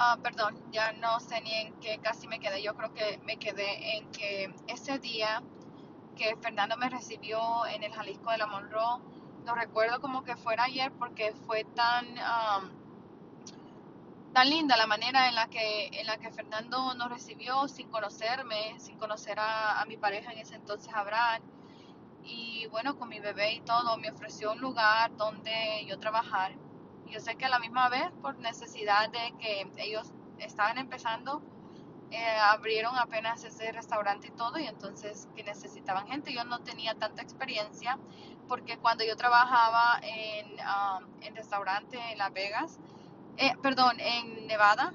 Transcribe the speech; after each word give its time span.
Ah, 0.00 0.16
perdón, 0.22 0.56
ya 0.70 0.92
no 0.92 1.18
sé 1.18 1.40
ni 1.40 1.52
en 1.52 1.74
qué 1.80 1.98
casi 1.98 2.28
me 2.28 2.38
quedé. 2.38 2.62
Yo 2.62 2.76
creo 2.76 2.94
que 2.94 3.18
me 3.24 3.36
quedé 3.36 3.96
en 3.96 4.08
que 4.12 4.54
ese 4.68 5.00
día 5.00 5.42
que 6.14 6.36
Fernando 6.36 6.76
me 6.76 6.88
recibió 6.88 7.66
en 7.66 7.82
el 7.82 7.92
Jalisco 7.92 8.30
de 8.30 8.38
la 8.38 8.46
Monroe, 8.46 9.00
lo 9.44 9.54
recuerdo 9.56 10.00
como 10.00 10.22
que 10.22 10.36
fuera 10.36 10.64
ayer 10.64 10.92
porque 10.92 11.32
fue 11.46 11.64
tan, 11.64 12.06
um, 12.06 12.70
tan 14.32 14.48
linda 14.48 14.76
la 14.76 14.86
manera 14.86 15.28
en 15.28 15.34
la, 15.34 15.48
que, 15.48 15.88
en 15.92 16.06
la 16.06 16.16
que 16.18 16.30
Fernando 16.30 16.94
nos 16.94 17.08
recibió 17.10 17.66
sin 17.66 17.88
conocerme, 17.88 18.78
sin 18.78 18.98
conocer 18.98 19.40
a, 19.40 19.80
a 19.80 19.84
mi 19.86 19.96
pareja 19.96 20.30
en 20.32 20.38
ese 20.38 20.54
entonces, 20.54 20.94
Abraham. 20.94 21.42
Y 22.22 22.66
bueno, 22.70 22.96
con 22.96 23.08
mi 23.08 23.18
bebé 23.18 23.54
y 23.54 23.60
todo, 23.62 23.96
me 23.96 24.10
ofreció 24.12 24.52
un 24.52 24.60
lugar 24.60 25.16
donde 25.16 25.84
yo 25.88 25.98
trabajar 25.98 26.52
yo 27.10 27.20
sé 27.20 27.36
que 27.36 27.44
a 27.44 27.48
la 27.48 27.58
misma 27.58 27.88
vez, 27.88 28.10
por 28.22 28.38
necesidad 28.38 29.10
de 29.10 29.34
que 29.38 29.70
ellos 29.78 30.12
estaban 30.38 30.78
empezando, 30.78 31.42
eh, 32.10 32.38
abrieron 32.50 32.96
apenas 32.96 33.44
ese 33.44 33.70
restaurante 33.72 34.28
y 34.28 34.30
todo, 34.30 34.58
y 34.58 34.66
entonces 34.66 35.28
que 35.36 35.42
necesitaban 35.44 36.06
gente. 36.06 36.32
Yo 36.32 36.44
no 36.44 36.60
tenía 36.60 36.94
tanta 36.94 37.22
experiencia, 37.22 37.98
porque 38.48 38.78
cuando 38.78 39.04
yo 39.04 39.14
trabajaba 39.16 40.00
en, 40.02 40.52
um, 40.52 41.22
en 41.22 41.36
restaurante 41.36 41.98
en 42.10 42.18
Las 42.18 42.32
Vegas, 42.32 42.78
eh, 43.36 43.54
perdón, 43.62 44.00
en 44.00 44.46
Nevada, 44.46 44.94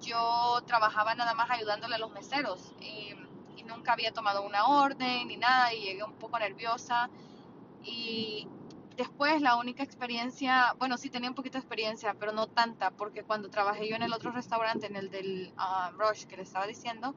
yo 0.00 0.62
trabajaba 0.66 1.14
nada 1.14 1.34
más 1.34 1.50
ayudándole 1.50 1.96
a 1.96 1.98
los 1.98 2.10
meseros 2.12 2.72
y, 2.80 3.14
y, 3.56 3.62
nunca 3.64 3.92
había 3.92 4.12
tomado 4.12 4.42
una 4.42 4.66
orden 4.66 5.28
ni 5.28 5.36
nada 5.36 5.72
y 5.72 5.80
llegué 5.80 6.02
un 6.02 6.14
poco 6.14 6.38
nerviosa 6.38 7.08
y, 7.82 8.48
Después 8.96 9.42
la 9.42 9.56
única 9.56 9.82
experiencia, 9.82 10.74
bueno, 10.78 10.96
sí 10.96 11.10
tenía 11.10 11.28
un 11.28 11.34
poquito 11.34 11.54
de 11.54 11.60
experiencia, 11.60 12.14
pero 12.14 12.30
no 12.30 12.46
tanta, 12.46 12.92
porque 12.92 13.24
cuando 13.24 13.50
trabajé 13.50 13.88
yo 13.88 13.96
en 13.96 14.02
el 14.02 14.12
otro 14.12 14.30
restaurante, 14.30 14.86
en 14.86 14.94
el 14.94 15.10
del 15.10 15.52
uh, 15.58 15.90
Rush 15.98 16.26
que 16.26 16.36
le 16.36 16.44
estaba 16.44 16.66
diciendo, 16.66 17.14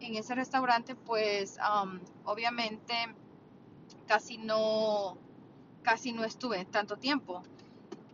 en 0.00 0.16
ese 0.16 0.34
restaurante, 0.34 0.96
pues 0.96 1.56
um, 1.58 2.00
obviamente 2.24 2.94
casi 4.08 4.38
no, 4.38 5.16
casi 5.82 6.12
no 6.12 6.24
estuve 6.24 6.64
tanto 6.64 6.96
tiempo. 6.96 7.44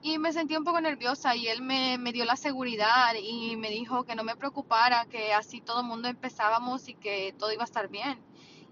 Y 0.03 0.19
me 0.19 0.33
sentí 0.33 0.57
un 0.57 0.64
poco 0.64 0.81
nerviosa 0.83 1.35
y 1.35 1.48
él 1.48 1.62
me, 1.62 1.97
me 1.97 2.12
dio 2.12 2.27
la 2.27 2.37
seguridad 2.37 3.14
y 3.14 3.57
me 3.57 3.70
dijo 3.70 4.05
que 4.05 4.14
no 4.14 4.25
me 4.25 4.37
preocupara, 4.37 5.07
que 5.07 5.33
así 5.33 5.62
todo 5.62 5.81
el 5.81 5.87
mundo 5.87 6.09
empezábamos 6.09 6.87
y 6.89 6.95
que 6.95 7.35
todo 7.39 7.51
iba 7.51 7.62
a 7.62 7.64
estar 7.64 7.89
bien 7.89 8.19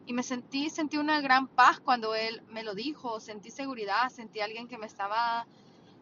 y 0.09 0.15
me 0.15 0.23
sentí, 0.23 0.71
sentí 0.71 0.97
una 0.97 1.21
gran 1.21 1.49
paz 1.49 1.81
cuando 1.81 2.15
él 2.15 2.43
me 2.49 2.63
lo 2.63 2.75
dijo, 2.75 3.21
sentí 3.21 3.51
seguridad, 3.51 4.09
sentí 4.09 4.41
alguien 4.41 4.67
que 4.67 4.79
me 4.79 4.87
estaba 4.87 5.47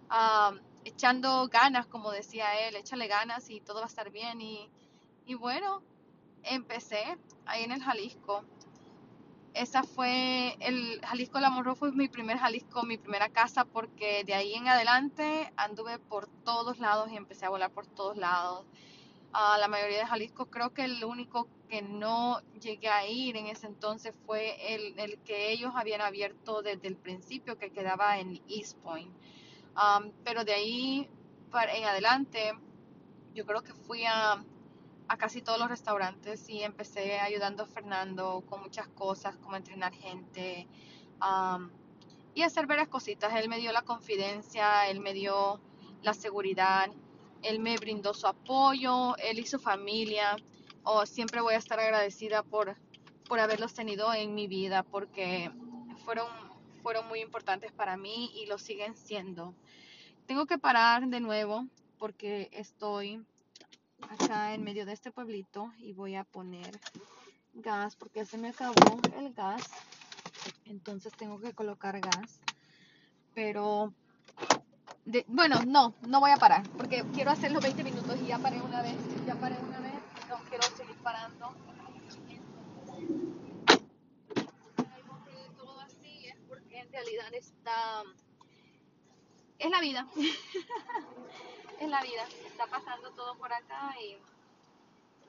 uh, 0.08 0.56
echando 0.84 1.48
ganas, 1.48 1.88
como 1.88 2.12
decía 2.12 2.68
él, 2.68 2.76
échale 2.76 3.08
ganas 3.08 3.50
y 3.50 3.60
todo 3.60 3.78
va 3.78 3.86
a 3.86 3.88
estar 3.88 4.12
bien. 4.12 4.40
Y, 4.40 4.70
y 5.26 5.34
bueno, 5.34 5.82
empecé 6.44 7.18
ahí 7.46 7.64
en 7.64 7.72
el 7.72 7.82
Jalisco. 7.82 8.44
Esa 9.54 9.82
fue, 9.82 10.56
el 10.60 11.00
Jalisco 11.04 11.40
La 11.40 11.50
Morro 11.50 11.74
fue 11.74 11.90
mi 11.90 12.06
primer 12.06 12.38
Jalisco, 12.38 12.84
mi 12.84 12.98
primera 12.98 13.28
casa, 13.30 13.64
porque 13.64 14.22
de 14.22 14.34
ahí 14.34 14.54
en 14.54 14.68
adelante 14.68 15.52
anduve 15.56 15.98
por 15.98 16.28
todos 16.44 16.78
lados 16.78 17.10
y 17.10 17.16
empecé 17.16 17.46
a 17.46 17.50
volar 17.50 17.72
por 17.72 17.88
todos 17.88 18.16
lados 18.16 18.66
a 19.38 19.58
la 19.58 19.68
mayoría 19.68 19.98
de 19.98 20.06
Jalisco. 20.06 20.46
Creo 20.46 20.72
que 20.72 20.84
el 20.84 21.04
único 21.04 21.46
que 21.68 21.82
no 21.82 22.40
llegué 22.58 22.88
a 22.88 23.06
ir 23.06 23.36
en 23.36 23.48
ese 23.48 23.66
entonces 23.66 24.14
fue 24.24 24.74
el, 24.74 24.98
el 24.98 25.18
que 25.18 25.52
ellos 25.52 25.72
habían 25.74 26.00
abierto 26.00 26.62
desde 26.62 26.88
el 26.88 26.96
principio, 26.96 27.58
que 27.58 27.70
quedaba 27.70 28.18
en 28.18 28.40
East 28.48 28.78
Point. 28.78 29.14
Um, 29.74 30.10
pero 30.24 30.42
de 30.44 30.54
ahí 30.54 31.10
para, 31.50 31.74
en 31.74 31.84
adelante, 31.84 32.54
yo 33.34 33.44
creo 33.44 33.62
que 33.62 33.74
fui 33.74 34.06
a, 34.06 34.42
a, 35.06 35.16
casi 35.18 35.42
todos 35.42 35.58
los 35.58 35.68
restaurantes 35.68 36.48
y 36.48 36.62
empecé 36.62 37.18
ayudando 37.18 37.64
a 37.64 37.66
Fernando 37.66 38.42
con 38.48 38.62
muchas 38.62 38.88
cosas, 38.88 39.36
como 39.36 39.56
entrenar 39.56 39.92
gente 39.92 40.66
um, 41.20 41.68
y 42.34 42.40
hacer 42.40 42.66
varias 42.66 42.88
cositas. 42.88 43.34
Él 43.34 43.50
me 43.50 43.58
dio 43.58 43.70
la 43.72 43.82
confidencia, 43.82 44.88
él 44.88 45.00
me 45.00 45.12
dio 45.12 45.60
la 46.02 46.14
seguridad 46.14 46.90
él 47.48 47.60
me 47.60 47.76
brindó 47.76 48.14
su 48.14 48.26
apoyo, 48.26 49.16
él 49.18 49.38
y 49.38 49.46
su 49.46 49.58
familia. 49.58 50.36
Oh, 50.82 51.06
siempre 51.06 51.40
voy 51.40 51.54
a 51.54 51.58
estar 51.58 51.78
agradecida 51.78 52.42
por, 52.42 52.76
por 53.28 53.40
haberlos 53.40 53.74
tenido 53.74 54.12
en 54.12 54.34
mi 54.34 54.46
vida 54.46 54.82
porque 54.82 55.50
fueron, 56.04 56.26
fueron 56.82 57.06
muy 57.08 57.20
importantes 57.20 57.72
para 57.72 57.96
mí 57.96 58.30
y 58.34 58.46
lo 58.46 58.58
siguen 58.58 58.96
siendo. 58.96 59.54
Tengo 60.26 60.46
que 60.46 60.58
parar 60.58 61.06
de 61.06 61.20
nuevo 61.20 61.66
porque 61.98 62.48
estoy 62.52 63.24
acá 64.08 64.54
en 64.54 64.62
medio 64.62 64.84
de 64.84 64.92
este 64.92 65.10
pueblito 65.10 65.72
y 65.78 65.92
voy 65.92 66.16
a 66.16 66.24
poner 66.24 66.80
gas 67.54 67.96
porque 67.96 68.24
se 68.24 68.38
me 68.38 68.48
acabó 68.48 69.00
el 69.18 69.32
gas. 69.32 69.70
Entonces 70.64 71.12
tengo 71.12 71.40
que 71.40 71.52
colocar 71.52 72.00
gas. 72.00 72.40
Pero 73.34 73.92
bueno, 75.28 75.62
no, 75.66 75.94
no 76.08 76.20
voy 76.20 76.32
a 76.32 76.36
parar, 76.36 76.68
porque 76.76 77.04
quiero 77.14 77.30
hacer 77.30 77.52
los 77.52 77.62
20 77.62 77.84
minutos 77.84 78.16
y 78.20 78.26
ya 78.26 78.38
paré 78.38 78.60
una 78.60 78.82
vez, 78.82 78.96
ya 79.24 79.36
paré 79.36 79.56
una 79.58 79.78
vez, 79.78 79.92
no 80.28 80.36
quiero 80.48 80.64
seguir 80.76 80.96
parando. 80.96 81.54
todo 85.56 85.80
así 85.80 86.26
es 86.26 86.36
porque 86.48 86.80
en 86.80 86.90
realidad 86.90 87.32
está, 87.34 88.02
es 89.60 89.70
la 89.70 89.80
vida, 89.80 90.06
es 91.80 91.88
la 91.88 92.02
vida, 92.02 92.24
está 92.44 92.66
pasando 92.66 93.10
todo 93.12 93.36
por 93.38 93.52
acá 93.52 93.94
y, 94.00 94.14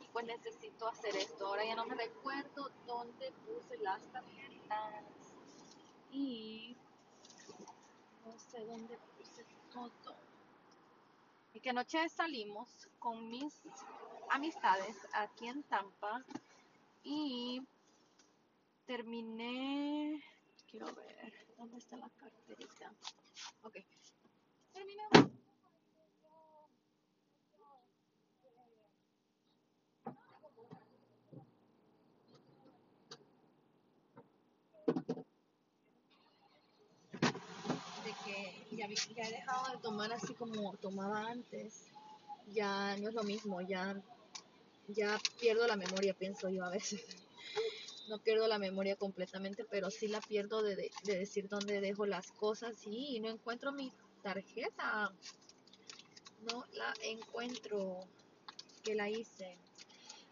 y 0.04 0.08
pues 0.12 0.26
necesito 0.26 0.88
hacer 0.88 1.16
esto. 1.18 1.46
Ahora 1.46 1.66
ya 1.66 1.76
no 1.76 1.86
me 1.86 1.96
recuerdo 1.96 2.72
dónde 2.88 3.32
puse 3.46 3.78
las 3.84 4.02
tarjetas 4.12 5.06
y 6.12 6.76
no 8.26 8.40
sé 8.40 8.66
dónde 8.66 8.98
y 11.54 11.60
que 11.60 11.70
anoche 11.70 12.08
salimos 12.10 12.88
con 13.00 13.30
mis 13.30 13.62
amistades 14.30 14.96
aquí 15.14 15.48
en 15.48 15.64
Tampa 15.64 16.24
y 17.04 17.62
terminé, 18.86 20.24
quiero 20.70 20.86
ver, 20.94 21.34
¿dónde 21.58 21.78
está 21.78 21.98
la 21.98 22.10
carterita? 22.10 22.94
Ok, 23.64 23.78
terminamos 24.74 25.32
ya, 38.78 38.86
he 38.86 39.32
dejado 39.32 39.72
de 39.72 39.78
tomar 39.82 40.14
así 40.14 40.34
como 40.34 40.74
tomaba 40.78 41.28
antes. 41.30 41.86
Ya 42.54 42.96
no 42.98 43.10
es 43.10 43.16
lo 43.16 43.24
mismo, 43.24 43.62
ya, 43.62 44.02
ya 44.88 45.20
pierdo 45.40 45.68
la 45.68 45.76
memoria, 45.76 46.14
pienso 46.14 46.50
yo 46.50 46.66
a 46.66 46.70
veces. 46.70 47.02
No 48.10 48.20
pierdo 48.20 48.48
la 48.48 48.58
memoria 48.58 48.96
completamente, 48.96 49.66
pero 49.70 49.92
sí 49.92 50.08
la 50.08 50.22
pierdo 50.22 50.64
de, 50.64 50.78
de, 51.04 51.18
decir 51.18 51.50
dónde 51.50 51.82
dejo 51.82 52.06
las 52.06 52.32
cosas 52.32 52.74
y 52.86 53.20
no 53.20 53.28
encuentro 53.28 53.74
mi 53.74 53.92
tarjeta. 54.24 55.12
No 56.50 56.64
la 56.72 56.94
encuentro 57.04 58.00
que 58.82 58.96
la 58.96 59.10
hice. 59.10 59.58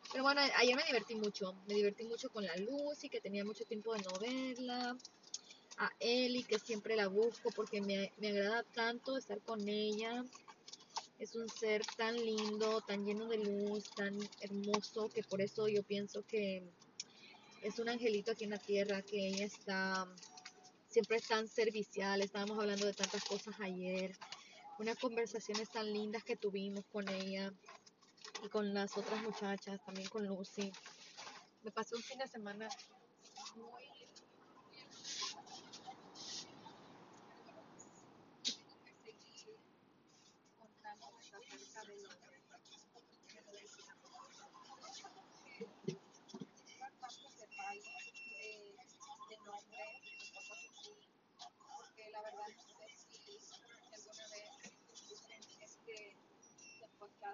Pero 0.09 0.23
bueno, 0.23 0.39
ayer 0.55 0.73
me 0.77 0.85
divertí 0.85 1.15
mucho. 1.15 1.53
Me 1.67 1.73
divertí 1.73 2.05
mucho 2.05 2.29
con 2.29 2.45
la 2.45 2.55
luz 2.55 3.03
y 3.03 3.09
que 3.09 3.19
tenía 3.19 3.43
mucho 3.43 3.65
tiempo 3.65 3.93
de 3.93 4.03
no 4.03 4.19
verla 4.21 4.95
a 5.77 5.91
Eli, 5.99 6.43
que 6.43 6.59
siempre 6.59 6.95
la 6.95 7.07
busco 7.07 7.49
porque 7.51 7.81
me, 7.81 8.11
me 8.17 8.29
agrada 8.29 8.63
tanto 8.63 9.17
estar 9.17 9.41
con 9.41 9.67
ella. 9.67 10.23
Es 11.19 11.35
un 11.35 11.47
ser 11.49 11.81
tan 11.97 12.15
lindo, 12.15 12.81
tan 12.81 13.05
lleno 13.05 13.27
de 13.27 13.37
luz, 13.37 13.89
tan 13.95 14.17
hermoso, 14.41 15.09
que 15.09 15.23
por 15.23 15.41
eso 15.41 15.67
yo 15.67 15.83
pienso 15.83 16.23
que 16.23 16.63
es 17.61 17.79
un 17.79 17.89
angelito 17.89 18.31
aquí 18.31 18.43
en 18.43 18.51
la 18.51 18.57
tierra, 18.57 19.01
que 19.01 19.27
ella 19.27 19.45
está 19.45 20.07
siempre 20.95 21.17
es 21.17 21.27
tan 21.27 21.47
servicial. 21.49 22.21
Estábamos 22.21 22.57
hablando 22.57 22.85
de 22.85 22.93
tantas 22.93 23.21
cosas 23.25 23.53
ayer, 23.59 24.17
unas 24.79 24.97
conversaciones 24.97 25.69
tan 25.69 25.91
lindas 25.91 26.23
que 26.23 26.37
tuvimos 26.37 26.85
con 26.85 27.09
ella 27.09 27.51
y 28.41 28.47
con 28.47 28.73
las 28.73 28.95
otras 28.97 29.21
muchachas, 29.21 29.83
también 29.85 30.07
con 30.07 30.25
Lucy. 30.25 30.71
Me 31.63 31.71
pasé 31.71 31.95
un 31.95 32.01
fin 32.01 32.17
de 32.19 32.27
semana 32.27 32.69
muy 33.55 33.94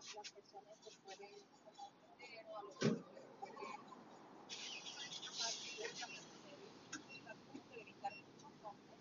las 0.01 0.29
personas 0.31 0.79
se 0.83 0.91
pueden 1.03 1.29
conocer 1.63 2.45
o 2.49 2.57
a 2.57 2.63
lo 2.63 2.69
mejor 2.69 2.97
pueden 3.39 3.61
que 7.69 7.81
evitar 7.81 8.11
muchos 8.11 8.51
nombres. 8.63 8.99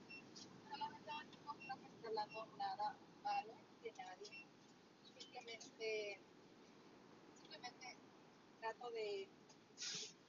Pero 0.64 0.76
la 0.76 0.88
verdad 0.90 1.24
no 1.44 1.54
creo 1.54 1.76
que 1.80 2.06
hablando 2.06 2.46
nada 2.58 2.96
malo 3.22 3.54
de 3.82 3.92
nadie. 3.92 4.46
Simplemente, 5.18 6.20
simplemente 7.32 7.96
trato 8.60 8.90
de, 8.90 9.28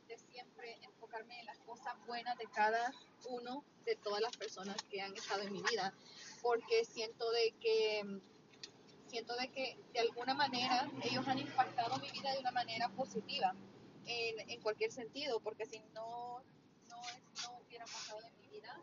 de 0.08 0.18
siempre 0.18 0.80
enfocarme 0.84 1.38
en 1.42 1.48
las 1.48 1.60
cosas 1.60 1.94
buenas 2.08 2.38
de 2.38 2.46
cada 2.46 2.94
uno 3.28 3.66
de 3.84 3.98
todas 3.98 4.22
las 4.22 4.38
personas 4.38 4.78
que 4.90 5.02
han 5.02 5.14
estado 5.16 5.42
en 5.42 5.52
mi 5.52 5.62
vida. 5.64 5.94
Porque 6.42 6.86
siento 6.86 7.30
de 7.32 7.52
que 7.60 8.22
siento 9.12 9.36
de 9.36 9.50
que 9.50 9.78
de 9.92 10.00
alguna 10.00 10.34
manera 10.34 10.90
ellos 11.04 11.28
han 11.28 11.38
impactado 11.38 11.98
mi 12.00 12.10
vida 12.12 12.32
de 12.32 12.40
una 12.40 12.52
manera 12.52 12.88
positiva 12.88 13.54
en, 14.06 14.50
en 14.50 14.62
cualquier 14.62 14.90
sentido, 14.90 15.42
porque 15.42 15.66
si 15.66 15.80
no, 15.94 16.42
no, 16.88 16.98
no 17.44 17.60
hubiera 17.60 17.84
pasado 17.84 18.22
en 18.26 18.38
mi 18.38 18.48
vida, 18.48 18.80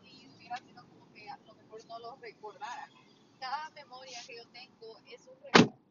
si 0.00 0.26
hubiera 0.34 0.56
sido 0.56 0.88
como 0.88 1.12
que 1.12 1.28
a 1.28 1.36
lo 1.44 1.54
mejor 1.54 1.84
no 1.84 1.98
lo 1.98 2.16
recordara. 2.16 2.88
Cada 3.38 3.68
memoria 3.70 4.18
que 4.26 4.36
yo 4.36 4.48
tengo 4.48 4.98
es 5.06 5.20
un 5.26 5.38
recuerdo. 5.42 5.85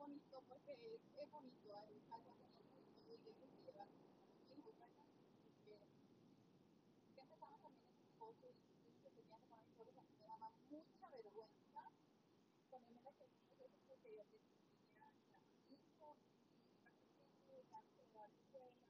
Bonito 0.00 0.42
porque 0.48 0.72
es 0.96 1.30
bonito, 1.30 1.76
hay 1.76 2.00
algo 2.08 2.32
bonito 2.32 2.64
y 2.64 2.72
todo, 2.72 2.88
y 2.88 3.04
yo 3.04 3.16
creo 3.20 3.36
que 3.36 3.60
llevar 3.60 3.84
a 3.84 3.92
mi 3.92 4.00
hijo, 4.56 4.72
¿verdad? 4.72 5.04
Porque 7.14 7.34
estaba 7.34 7.56
también 7.60 7.84
mi 7.84 8.00
esposo 8.08 8.48
y 8.48 8.56
siempre 8.80 9.10
tenía 9.12 9.36
que 9.36 9.52
poner 9.76 9.92
me 9.92 10.26
daba 10.26 10.48
mucha 10.72 11.06
vergüenza 11.12 11.82
ponerme 12.70 13.00
esos 13.12 13.28
porque 13.44 13.68
yo 13.88 13.96
tenía 14.00 14.24
y 15.68 15.84
se 18.48 18.89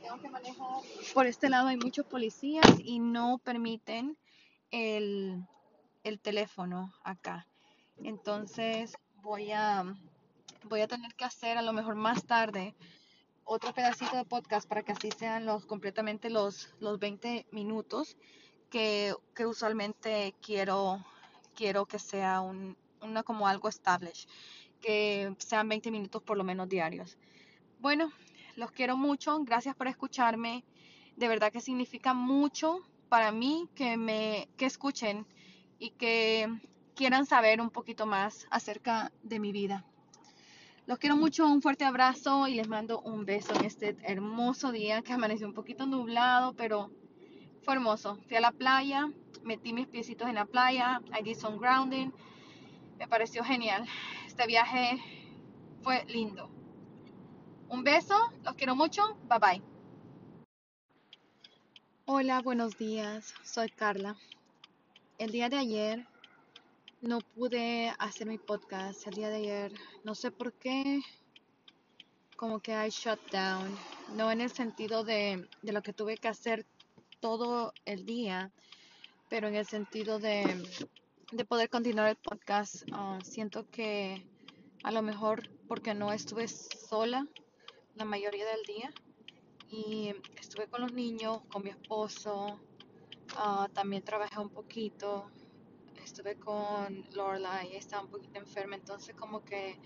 tengo 0.00 0.20
que 0.20 0.28
manejar. 0.28 0.82
Por 1.14 1.26
este 1.26 1.48
lado 1.48 1.68
hay 1.68 1.76
muchos 1.76 2.06
policías 2.06 2.66
y 2.78 2.98
no 2.98 3.38
permiten 3.38 4.16
el, 4.70 5.44
el 6.04 6.20
teléfono 6.20 6.92
acá. 7.04 7.46
Entonces 8.02 8.96
voy 9.22 9.52
a, 9.52 9.84
voy 10.64 10.80
a 10.80 10.88
tener 10.88 11.14
que 11.14 11.24
hacer 11.24 11.58
a 11.58 11.62
lo 11.62 11.72
mejor 11.72 11.94
más 11.94 12.24
tarde 12.26 12.74
otro 13.44 13.74
pedacito 13.74 14.16
de 14.16 14.24
podcast 14.24 14.68
para 14.68 14.82
que 14.82 14.92
así 14.92 15.10
sean 15.10 15.46
los 15.46 15.66
completamente 15.66 16.30
los, 16.30 16.74
los 16.80 16.98
20 16.98 17.46
minutos 17.50 18.16
que, 18.70 19.14
que 19.34 19.46
usualmente 19.46 20.34
quiero, 20.40 21.04
quiero 21.54 21.86
que 21.86 21.98
sea 21.98 22.40
un, 22.40 22.76
una 23.02 23.22
como 23.22 23.46
algo 23.46 23.68
established, 23.68 24.28
que 24.80 25.34
sean 25.38 25.68
20 25.68 25.90
minutos 25.90 26.22
por 26.22 26.36
lo 26.36 26.44
menos 26.44 26.68
diarios. 26.68 27.18
Bueno, 27.80 28.12
los 28.56 28.70
quiero 28.72 28.96
mucho, 28.96 29.38
gracias 29.44 29.74
por 29.74 29.88
escucharme. 29.88 30.64
De 31.16 31.28
verdad 31.28 31.52
que 31.52 31.60
significa 31.60 32.14
mucho 32.14 32.80
para 33.08 33.32
mí 33.32 33.68
que 33.74 33.96
me 33.96 34.48
que 34.56 34.66
escuchen 34.66 35.26
y 35.78 35.90
que 35.90 36.48
quieran 36.94 37.26
saber 37.26 37.60
un 37.60 37.70
poquito 37.70 38.06
más 38.06 38.46
acerca 38.50 39.12
de 39.22 39.38
mi 39.38 39.52
vida. 39.52 39.84
Los 40.86 40.98
quiero 40.98 41.16
mucho, 41.16 41.46
un 41.46 41.62
fuerte 41.62 41.84
abrazo 41.84 42.48
y 42.48 42.54
les 42.54 42.68
mando 42.68 43.00
un 43.00 43.24
beso 43.24 43.54
en 43.54 43.64
este 43.64 43.96
hermoso 44.02 44.72
día 44.72 45.02
que 45.02 45.12
amaneció 45.12 45.46
un 45.46 45.54
poquito 45.54 45.86
nublado, 45.86 46.54
pero 46.54 46.90
fue 47.62 47.74
hermoso. 47.74 48.18
Fui 48.26 48.36
a 48.36 48.40
la 48.40 48.52
playa, 48.52 49.08
metí 49.44 49.72
mis 49.72 49.86
piecitos 49.86 50.28
en 50.28 50.34
la 50.34 50.44
playa, 50.44 51.00
I 51.18 51.22
did 51.22 51.36
some 51.36 51.58
grounding, 51.58 52.10
me 52.98 53.08
pareció 53.08 53.44
genial. 53.44 53.86
Este 54.26 54.46
viaje 54.46 55.00
fue 55.82 56.04
lindo. 56.06 56.51
Un 57.72 57.84
beso, 57.84 58.14
los 58.44 58.54
quiero 58.56 58.76
mucho, 58.76 59.16
bye 59.30 59.38
bye. 59.38 59.62
Hola, 62.04 62.42
buenos 62.42 62.76
días, 62.76 63.32
soy 63.42 63.70
Carla. 63.70 64.14
El 65.16 65.32
día 65.32 65.48
de 65.48 65.56
ayer 65.56 66.06
no 67.00 67.20
pude 67.20 67.90
hacer 67.98 68.26
mi 68.26 68.36
podcast. 68.36 69.06
El 69.06 69.14
día 69.14 69.30
de 69.30 69.36
ayer, 69.36 69.72
no 70.04 70.14
sé 70.14 70.30
por 70.30 70.52
qué, 70.52 71.00
como 72.36 72.60
que 72.60 72.72
I 72.72 72.90
shut 72.90 73.18
down. 73.30 73.74
No 74.16 74.30
en 74.30 74.42
el 74.42 74.50
sentido 74.50 75.02
de, 75.02 75.48
de 75.62 75.72
lo 75.72 75.80
que 75.80 75.94
tuve 75.94 76.18
que 76.18 76.28
hacer 76.28 76.66
todo 77.20 77.72
el 77.86 78.04
día, 78.04 78.52
pero 79.30 79.48
en 79.48 79.54
el 79.54 79.64
sentido 79.64 80.18
de, 80.18 80.62
de 81.32 81.44
poder 81.46 81.70
continuar 81.70 82.10
el 82.10 82.16
podcast. 82.16 82.82
Ah, 82.92 83.18
siento 83.24 83.66
que 83.70 84.26
a 84.82 84.92
lo 84.92 85.00
mejor 85.00 85.48
porque 85.68 85.94
no 85.94 86.12
estuve 86.12 86.48
sola 86.48 87.26
la 87.96 88.04
mayoría 88.04 88.46
del 88.46 88.62
día. 88.64 88.92
Y 89.70 90.14
estuve 90.38 90.66
con 90.66 90.82
los 90.82 90.92
niños, 90.92 91.40
con 91.48 91.64
mi 91.64 91.70
esposo, 91.70 92.60
ah, 93.36 93.68
también 93.72 94.02
trabajé 94.02 94.38
un 94.38 94.50
poquito, 94.50 95.30
estuve 96.04 96.36
con 96.36 97.06
Lorelai, 97.14 97.74
estaba 97.74 98.02
un 98.02 98.10
poquito 98.10 98.38
enferma, 98.38 98.76
entonces 98.76 99.14
como 99.14 99.42
que 99.44 99.78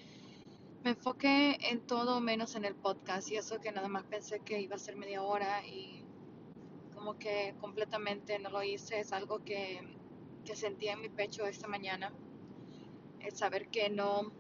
me 0.83 0.91
enfoqué 0.91 1.57
en 1.71 1.81
todo 1.87 2.21
menos 2.21 2.57
en 2.57 2.65
el 2.65 2.75
podcast 2.75 3.31
y 3.31 3.37
eso 3.37 3.61
que 3.61 3.71
nada 3.71 3.89
más 3.89 4.05
pensé 4.05 4.41
que 4.41 4.61
iba 4.61 4.75
a 4.75 4.79
ser 4.79 4.97
media 4.97 5.23
hora 5.23 5.65
y 5.65 6.05
como 6.95 7.19
que 7.19 7.55
completamente 7.61 8.39
no 8.41 8.51
lo 8.51 8.63
hice, 8.65 8.99
es 8.99 9.13
algo 9.13 9.45
que, 9.45 9.81
que 10.45 10.57
sentía 10.57 10.95
en 10.95 11.01
mi 11.01 11.09
pecho 11.09 11.47
esta 11.47 11.69
mañana, 11.69 12.13
el 13.21 13.37
saber 13.37 13.69
que 13.69 13.89
no, 13.89 14.33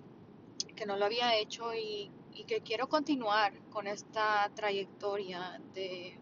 que 0.75 0.87
no 0.87 0.97
lo 0.97 1.05
había 1.05 1.37
hecho 1.37 1.73
y, 1.75 2.11
y 2.37 2.45
que 2.45 2.61
quiero 2.61 2.89
continuar 2.89 3.55
con 3.71 3.87
esta 3.87 4.51
trayectoria 4.55 5.61
de, 5.73 6.19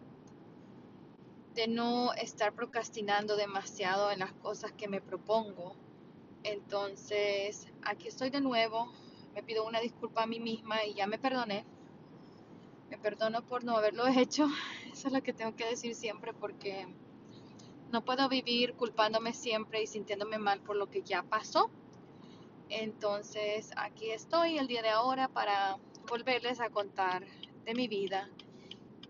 de 1.53 1.67
no 1.67 2.13
estar 2.13 2.53
procrastinando 2.53 3.35
demasiado 3.35 4.11
en 4.11 4.19
las 4.19 4.31
cosas 4.33 4.71
que 4.71 4.87
me 4.87 5.01
propongo. 5.01 5.75
Entonces, 6.43 7.67
aquí 7.83 8.07
estoy 8.07 8.29
de 8.29 8.39
nuevo. 8.39 8.91
Me 9.33 9.43
pido 9.43 9.67
una 9.67 9.81
disculpa 9.81 10.23
a 10.23 10.25
mí 10.25 10.39
misma 10.39 10.85
y 10.85 10.93
ya 10.93 11.05
me 11.05 11.17
perdoné. 11.17 11.65
Me 12.89 12.97
perdono 12.97 13.45
por 13.45 13.65
no 13.65 13.75
haberlo 13.75 14.07
hecho. 14.15 14.47
Eso 14.89 15.07
es 15.07 15.13
lo 15.13 15.21
que 15.21 15.33
tengo 15.33 15.53
que 15.55 15.65
decir 15.65 15.95
siempre 15.95 16.33
porque 16.33 16.87
no 17.91 18.05
puedo 18.05 18.29
vivir 18.29 18.73
culpándome 18.75 19.33
siempre 19.33 19.83
y 19.83 19.87
sintiéndome 19.87 20.37
mal 20.37 20.61
por 20.61 20.77
lo 20.77 20.89
que 20.89 21.01
ya 21.01 21.23
pasó. 21.23 21.69
Entonces, 22.69 23.71
aquí 23.75 24.11
estoy 24.11 24.57
el 24.57 24.67
día 24.67 24.81
de 24.81 24.89
ahora 24.89 25.27
para 25.27 25.77
volverles 26.05 26.59
a 26.59 26.69
contar 26.69 27.25
de 27.65 27.73
mi 27.73 27.87
vida 27.87 28.29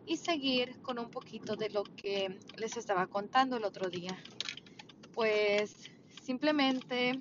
y 0.06 0.18
seguir 0.18 0.82
con 0.82 1.00
un 1.00 1.10
poquito 1.10 1.56
de 1.56 1.70
lo 1.70 1.84
que 1.84 2.38
les 2.58 2.78
estaba 2.78 3.08
contando 3.08 3.58
el 3.58 3.64
otro 3.64 3.90
día. 3.90 4.18
Pues 5.14 5.92
simplemente 6.24 7.20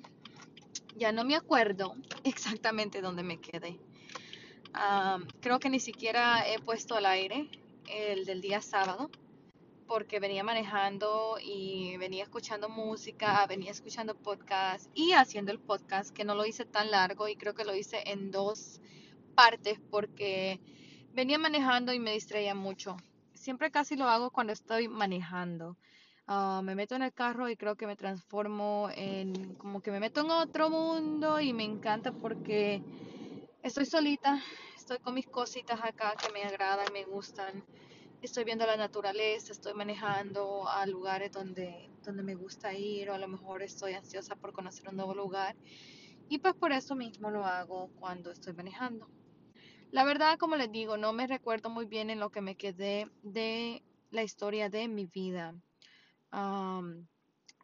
ya 0.95 1.11
no 1.11 1.23
me 1.23 1.35
acuerdo 1.35 1.95
exactamente 2.23 3.01
dónde 3.01 3.23
me 3.23 3.39
quedé. 3.39 3.79
creo 5.41 5.59
que 5.59 5.69
ni 5.69 5.79
siquiera 5.79 6.47
he 6.49 6.59
puesto 6.59 6.95
al 6.95 7.05
aire 7.05 7.49
el 7.87 8.25
del 8.25 8.41
día 8.41 8.61
sábado 8.61 9.09
porque 9.87 10.19
venía 10.19 10.43
manejando 10.43 11.37
y 11.41 11.95
venía 11.97 12.23
escuchando 12.23 12.69
música, 12.69 13.45
venía 13.47 13.71
escuchando 13.71 14.15
podcast 14.15 14.89
y 14.95 15.11
haciendo 15.11 15.51
el 15.51 15.59
podcast, 15.59 16.13
que 16.13 16.23
no 16.23 16.33
lo 16.33 16.45
hice 16.45 16.65
tan 16.65 16.89
largo 16.89 17.27
y 17.27 17.35
creo 17.35 17.53
que 17.53 17.65
lo 17.65 17.75
hice 17.75 18.01
en 18.07 18.31
dos 18.31 18.81
partes 19.35 19.79
porque 19.91 20.59
venía 21.13 21.37
manejando 21.37 21.93
y 21.93 21.99
me 21.99 22.13
distraía 22.13 22.55
mucho. 22.55 22.97
Siempre 23.33 23.71
casi 23.71 23.95
lo 23.95 24.05
hago 24.07 24.31
cuando 24.31 24.53
estoy 24.53 24.87
manejando. 24.87 25.77
Ah, 26.27 26.61
me 26.63 26.75
meto 26.75 26.95
en 26.95 27.03
el 27.03 27.13
carro 27.13 27.49
y 27.49 27.55
creo 27.55 27.75
que 27.75 27.85
me 27.85 27.95
transformo 27.95 28.89
en 28.95 29.55
como 29.55 29.81
que 29.81 29.91
me 29.91 29.99
meto 29.99 30.21
en 30.21 30.31
otro 30.31 30.69
mundo 30.69 31.39
y 31.39 31.53
me 31.53 31.63
encanta 31.63 32.11
porque 32.11 32.81
estoy 33.61 33.85
solita, 33.85 34.41
estoy 34.75 34.97
con 34.99 35.13
mis 35.13 35.27
cositas 35.27 35.79
acá 35.83 36.15
que 36.19 36.31
me 36.31 36.43
agradan, 36.43 36.91
me 36.93 37.05
gustan 37.05 37.63
estoy 38.25 38.43
viendo 38.43 38.65
la 38.65 38.75
naturaleza, 38.75 39.51
estoy 39.51 39.73
manejando 39.73 40.67
a 40.67 40.85
lugares 40.87 41.31
donde, 41.31 41.89
donde 42.03 42.23
me 42.23 42.35
gusta 42.35 42.73
ir 42.73 43.09
o 43.09 43.13
a 43.13 43.17
lo 43.17 43.27
mejor 43.27 43.61
estoy 43.61 43.93
ansiosa 43.93 44.35
por 44.35 44.51
conocer 44.51 44.89
un 44.89 44.95
nuevo 44.97 45.13
lugar 45.13 45.55
y 46.27 46.39
pues 46.39 46.55
por 46.55 46.71
eso 46.71 46.95
mismo 46.95 47.29
lo 47.29 47.45
hago 47.45 47.89
cuando 47.99 48.31
estoy 48.31 48.53
manejando. 48.53 49.07
La 49.95 50.03
verdad, 50.03 50.37
como 50.37 50.57
les 50.57 50.69
digo, 50.69 50.97
no 50.97 51.13
me 51.13 51.25
recuerdo 51.25 51.69
muy 51.69 51.85
bien 51.85 52.09
en 52.09 52.19
lo 52.19 52.29
que 52.29 52.41
me 52.41 52.57
quedé 52.57 53.07
de 53.23 53.81
la 54.11 54.23
historia 54.23 54.69
de 54.69 54.89
mi 54.89 55.05
vida. 55.05 55.55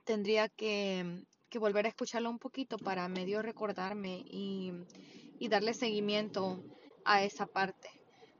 tendría 0.05 0.47
que, 0.47 1.25
volver 1.59 1.87
a 1.87 1.89
escucharlo 1.89 2.29
un 2.29 2.39
poquito 2.39 2.77
para 2.77 3.09
medio 3.09 3.41
recordarme 3.41 4.23
y 4.25 5.49
darle 5.49 5.73
seguimiento 5.73 6.63
a 7.03 7.21
esa 7.21 7.47
parte. 7.47 7.89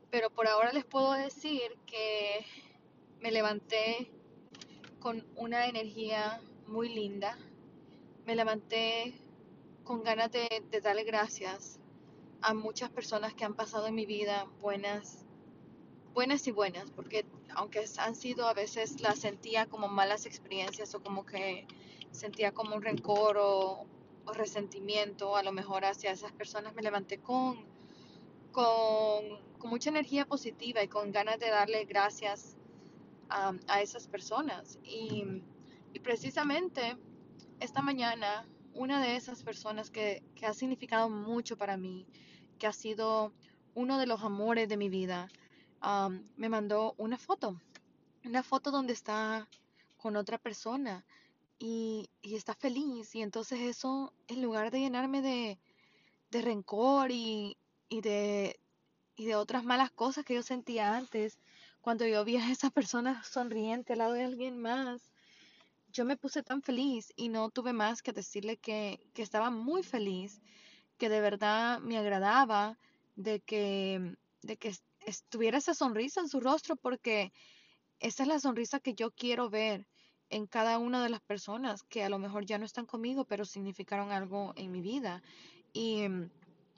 Pero 0.09 0.29
por 0.29 0.47
ahora 0.47 0.71
les 0.71 0.85
puedo 0.85 1.11
decir 1.11 1.77
que 1.85 2.45
me 3.19 3.29
levanté 3.29 4.09
con 5.01 5.27
una 5.35 5.65
energía 5.65 6.39
muy 6.65 6.87
linda. 6.87 7.37
Me 8.25 8.37
levanté 8.37 9.15
con 9.83 10.01
ganas 10.01 10.31
de, 10.31 10.47
darle 10.81 11.03
gracias 11.03 11.80
a 12.41 12.53
muchas 12.53 12.89
personas 12.89 13.33
que 13.33 13.45
han 13.45 13.53
pasado 13.53 13.87
en 13.87 13.95
mi 13.95 14.05
vida, 14.05 14.47
buenas, 14.61 15.25
buenas 16.13 16.47
y 16.47 16.51
buenas, 16.51 16.89
porque 16.91 17.25
aunque 17.55 17.85
han 17.97 18.15
sido 18.15 18.47
a 18.47 18.53
veces 18.53 19.01
las 19.01 19.19
sentía 19.19 19.65
como 19.65 19.87
malas 19.87 20.25
experiencias 20.25 20.95
o 20.95 21.01
como 21.01 21.25
que 21.25 21.67
sentía 22.11 22.51
como 22.53 22.75
un 22.75 22.81
rencor 22.81 23.37
o, 23.39 23.85
resentimiento 24.33 25.35
a 25.35 25.43
lo 25.43 25.51
mejor 25.51 25.83
hacia 25.83 26.11
esas 26.11 26.31
personas, 26.31 26.73
me 26.73 26.81
levanté 26.81 27.17
con, 27.17 27.65
con 28.53 29.41
con 29.61 29.69
mucha 29.69 29.91
energía 29.91 30.25
positiva 30.25 30.81
y 30.83 30.87
con 30.87 31.11
ganas 31.11 31.39
de 31.39 31.49
darle 31.49 31.85
gracias 31.85 32.57
a 33.29 33.81
esas 33.81 34.07
personas. 34.07 34.79
Y, 34.83 35.23
precisamente 36.03 36.97
esta 37.59 37.81
mañana, 37.81 38.47
una 38.73 39.01
de 39.01 39.15
esas 39.15 39.43
personas 39.43 39.91
que, 39.91 40.23
ha 40.41 40.53
significado 40.53 41.09
mucho 41.09 41.57
para 41.57 41.77
mí, 41.77 42.07
que 42.61 42.67
ha 42.67 42.73
sido 42.73 43.33
uno 43.73 43.97
de 43.97 44.05
los 44.05 44.21
amores 44.21 44.69
de 44.69 44.77
mi 44.77 44.87
vida, 44.87 45.29
me 46.37 46.47
mandó 46.47 46.93
una 46.99 47.17
foto, 47.17 47.59
una 48.23 48.43
foto 48.43 48.69
donde 48.69 48.93
está 48.93 49.47
con 49.97 50.15
otra 50.15 50.37
persona 50.37 51.03
y, 51.57 52.07
está 52.21 52.53
feliz. 52.53 53.15
Y 53.15 53.23
entonces 53.23 53.61
eso, 53.61 54.13
en 54.27 54.43
lugar 54.43 54.69
de 54.69 54.79
llenarme 54.79 55.23
de, 55.23 55.57
rencor 56.39 57.09
y, 57.09 57.57
de, 57.89 58.59
y 59.15 59.25
de 59.25 59.35
otras 59.35 59.63
malas 59.63 59.89
cosas 59.89 60.23
que 60.23 60.35
yo 60.35 60.43
sentía 60.43 60.95
antes, 60.95 61.39
cuando 61.81 62.05
yo 62.05 62.23
vi 62.23 62.37
a 62.37 62.51
esa 62.51 62.69
persona 62.69 63.23
sonriente 63.23 63.93
al 63.93 63.99
lado 63.99 64.13
de 64.13 64.25
alguien 64.25 64.61
más, 64.61 65.01
yo 65.91 66.05
me 66.05 66.15
puse 66.15 66.43
tan 66.43 66.61
feliz 66.61 67.11
y 67.15 67.29
no 67.29 67.49
tuve 67.49 67.73
más 67.73 68.03
que 68.03 68.13
decirle 68.13 68.57
que, 68.57 68.99
que 69.15 69.23
estaba 69.23 69.49
muy 69.49 69.81
feliz, 69.81 70.43
que 71.01 71.09
de 71.09 71.19
verdad 71.19 71.79
me 71.79 71.97
agradaba 71.97 72.77
de 73.15 73.39
que, 73.39 74.15
de 74.43 74.57
que 74.57 74.71
estuviera 74.99 75.57
esa 75.57 75.73
sonrisa 75.73 76.21
en 76.21 76.29
su 76.29 76.39
rostro, 76.39 76.75
porque 76.75 77.33
esa 77.99 78.21
es 78.21 78.29
la 78.29 78.39
sonrisa 78.39 78.79
que 78.79 78.93
yo 78.93 79.09
quiero 79.09 79.49
ver 79.49 79.87
en 80.29 80.45
cada 80.45 80.77
una 80.77 81.01
de 81.01 81.09
las 81.09 81.21
personas 81.21 81.81
que 81.81 82.03
a 82.03 82.09
lo 82.09 82.19
mejor 82.19 82.45
ya 82.45 82.59
no 82.59 82.65
están 82.65 82.85
conmigo, 82.85 83.25
pero 83.25 83.45
significaron 83.45 84.11
algo 84.11 84.53
en 84.55 84.71
mi 84.71 84.79
vida. 84.79 85.23
Y 85.73 86.03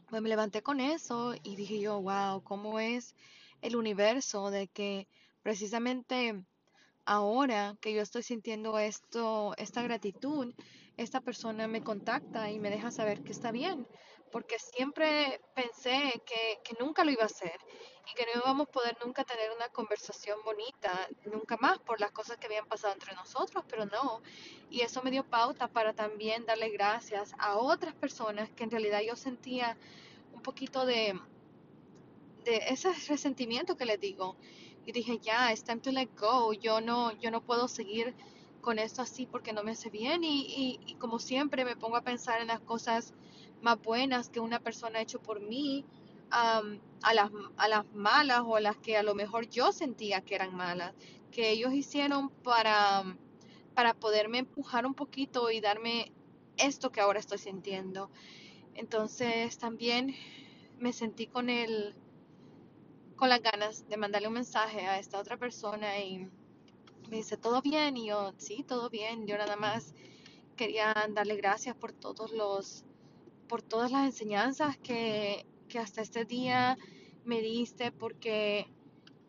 pues 0.07 0.21
me 0.21 0.29
levanté 0.29 0.61
con 0.61 0.79
eso 0.79 1.35
y 1.43 1.57
dije 1.57 1.81
yo, 1.81 2.01
wow, 2.01 2.41
¿cómo 2.43 2.79
es 2.79 3.15
el 3.61 3.75
universo 3.75 4.51
de 4.51 4.69
que 4.69 5.05
precisamente 5.41 6.45
ahora 7.03 7.75
que 7.81 7.93
yo 7.93 8.01
estoy 8.01 8.23
sintiendo 8.23 8.79
esto, 8.79 9.53
esta 9.57 9.81
gratitud, 9.81 10.53
esta 10.95 11.19
persona 11.19 11.67
me 11.67 11.81
contacta 11.81 12.51
y 12.51 12.59
me 12.59 12.69
deja 12.69 12.89
saber 12.89 13.21
que 13.21 13.33
está 13.33 13.51
bien, 13.51 13.85
porque 14.33 14.57
siempre 14.57 15.39
pensé 15.53 16.23
que, 16.25 16.59
que, 16.63 16.75
nunca 16.83 17.05
lo 17.05 17.11
iba 17.11 17.21
a 17.21 17.27
hacer 17.27 17.55
y 18.11 18.15
que 18.15 18.25
no 18.25 18.41
íbamos 18.41 18.67
a 18.67 18.71
poder 18.71 18.97
nunca 19.05 19.23
tener 19.23 19.51
una 19.55 19.69
conversación 19.69 20.39
bonita, 20.43 21.07
nunca 21.31 21.55
más 21.57 21.77
por 21.77 21.99
las 22.01 22.11
cosas 22.11 22.37
que 22.37 22.47
habían 22.47 22.65
pasado 22.65 22.93
entre 22.93 23.13
nosotros, 23.13 23.63
pero 23.69 23.85
no. 23.85 24.23
Y 24.71 24.81
eso 24.81 25.03
me 25.03 25.11
dio 25.11 25.23
pauta 25.23 25.67
para 25.67 25.93
también 25.93 26.47
darle 26.47 26.69
gracias 26.69 27.35
a 27.37 27.57
otras 27.57 27.93
personas 27.93 28.49
que 28.49 28.63
en 28.63 28.71
realidad 28.71 29.01
yo 29.07 29.15
sentía 29.15 29.77
un 30.33 30.41
poquito 30.41 30.87
de, 30.87 31.13
de 32.43 32.57
ese 32.69 32.91
resentimiento 33.07 33.77
que 33.77 33.85
les 33.85 33.99
digo. 33.99 34.35
Y 34.87 34.93
dije, 34.93 35.19
ya, 35.19 35.51
it's 35.51 35.63
time 35.63 35.79
to 35.79 35.91
let 35.91 36.09
go. 36.19 36.53
Yo 36.53 36.81
no, 36.81 37.11
yo 37.19 37.29
no 37.29 37.41
puedo 37.41 37.67
seguir 37.67 38.15
con 38.61 38.79
esto 38.79 39.03
así 39.03 39.27
porque 39.27 39.53
no 39.53 39.61
me 39.61 39.73
hace 39.73 39.91
bien. 39.91 40.23
Y, 40.23 40.79
y, 40.87 40.95
como 40.95 41.19
siempre 41.19 41.65
me 41.65 41.75
pongo 41.75 41.97
a 41.97 42.01
pensar 42.01 42.41
en 42.41 42.47
las 42.47 42.61
cosas 42.61 43.13
más 43.63 43.81
buenas 43.81 44.29
que 44.29 44.39
una 44.39 44.59
persona 44.59 45.01
hecho 45.01 45.19
por 45.19 45.39
mí, 45.39 45.85
a, 46.29 47.13
las, 47.13 47.31
a 47.57 47.67
las 47.67 47.85
malas 47.93 48.41
o 48.45 48.59
las 48.59 48.77
que 48.77 48.97
a 48.97 49.03
lo 49.03 49.13
mejor 49.13 49.47
yo 49.49 49.71
sentía 49.71 50.21
que 50.21 50.35
eran 50.35 50.55
malas, 50.55 50.93
que 51.31 51.51
ellos 51.51 51.73
hicieron 51.73 52.29
para, 52.29 53.03
para 53.75 53.93
poderme 53.93 54.39
empujar 54.39 54.85
un 54.85 54.95
poquito 54.95 55.51
y 55.51 55.61
darme 55.61 56.11
esto 56.57 56.91
que 56.91 57.01
ahora 57.01 57.19
estoy 57.19 57.37
sintiendo. 57.37 58.09
Entonces 58.75 59.57
también 59.57 60.15
me 60.79 60.93
sentí 60.93 61.27
con 61.27 61.49
el 61.49 61.95
con 63.15 63.29
las 63.29 63.41
ganas 63.41 63.87
de 63.87 63.95
mandarle 63.95 64.27
un 64.27 64.33
mensaje 64.33 64.81
a 64.87 64.99
esta 64.99 65.19
otra 65.19 65.37
persona 65.37 65.99
y 65.99 66.27
me 67.09 67.17
dice 67.17 67.37
todo 67.37 67.61
bien 67.61 67.95
y 67.95 68.07
yo 68.07 68.33
sí 68.37 68.63
todo 68.67 68.89
bien 68.89 69.27
yo 69.27 69.37
nada 69.37 69.55
más 69.55 69.93
quería 70.57 70.93
darle 71.11 71.37
gracias 71.37 71.75
por 71.75 71.93
todos 71.93 72.31
los 72.31 72.83
por 73.47 73.61
todas 73.61 73.91
las 73.91 74.05
enseñanzas 74.05 74.77
que, 74.77 75.45
que 75.69 75.79
hasta 75.79 76.01
este 76.01 76.25
día 76.25 76.77
me 77.25 77.41
diste 77.41 77.91
porque 77.91 78.67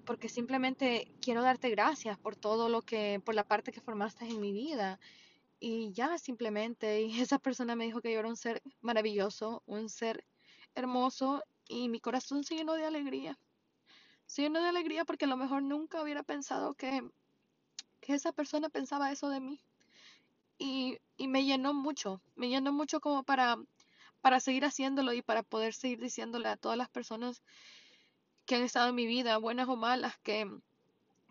porque 0.04 0.28
simplemente 0.28 1.10
quiero 1.22 1.40
darte 1.40 1.70
gracias 1.70 2.18
por 2.18 2.36
todo 2.36 2.68
lo 2.68 2.82
que 2.82 3.22
por 3.24 3.34
la 3.34 3.44
parte 3.44 3.72
que 3.72 3.80
formaste 3.80 4.26
en 4.26 4.40
mi 4.40 4.52
vida 4.52 4.98
y 5.66 5.92
ya 5.92 6.18
simplemente, 6.18 7.00
y 7.02 7.08
esa 7.22 7.38
persona 7.38 7.74
me 7.74 7.86
dijo 7.86 8.02
que 8.02 8.12
yo 8.12 8.18
era 8.18 8.28
un 8.28 8.36
ser 8.36 8.62
maravilloso, 8.82 9.62
un 9.64 9.88
ser 9.88 10.24
hermoso 10.74 11.42
y 11.68 11.88
mi 11.88 12.00
corazón 12.00 12.44
se 12.44 12.54
llenó 12.54 12.74
de 12.74 12.84
alegría. 12.84 13.38
Se 14.26 14.42
llenó 14.42 14.60
de 14.60 14.68
alegría 14.68 15.06
porque 15.06 15.24
a 15.24 15.28
lo 15.28 15.38
mejor 15.38 15.62
nunca 15.62 16.02
hubiera 16.02 16.22
pensado 16.22 16.74
que, 16.74 17.02
que 18.00 18.12
esa 18.12 18.32
persona 18.32 18.68
pensaba 18.68 19.10
eso 19.10 19.30
de 19.30 19.40
mí. 19.40 19.60
Y, 20.58 20.98
y 21.16 21.28
me 21.28 21.46
llenó 21.46 21.72
mucho, 21.72 22.20
me 22.36 22.50
llenó 22.50 22.70
mucho 22.72 23.00
como 23.00 23.22
para, 23.22 23.56
para 24.24 24.40
seguir 24.40 24.64
haciéndolo 24.64 25.12
y 25.12 25.20
para 25.20 25.42
poder 25.42 25.74
seguir 25.74 26.00
diciéndole 26.00 26.48
a 26.48 26.56
todas 26.56 26.78
las 26.78 26.88
personas 26.88 27.42
que 28.46 28.54
han 28.54 28.62
estado 28.62 28.88
en 28.88 28.94
mi 28.94 29.04
vida, 29.04 29.36
buenas 29.36 29.68
o 29.68 29.76
malas, 29.76 30.16
que, 30.22 30.50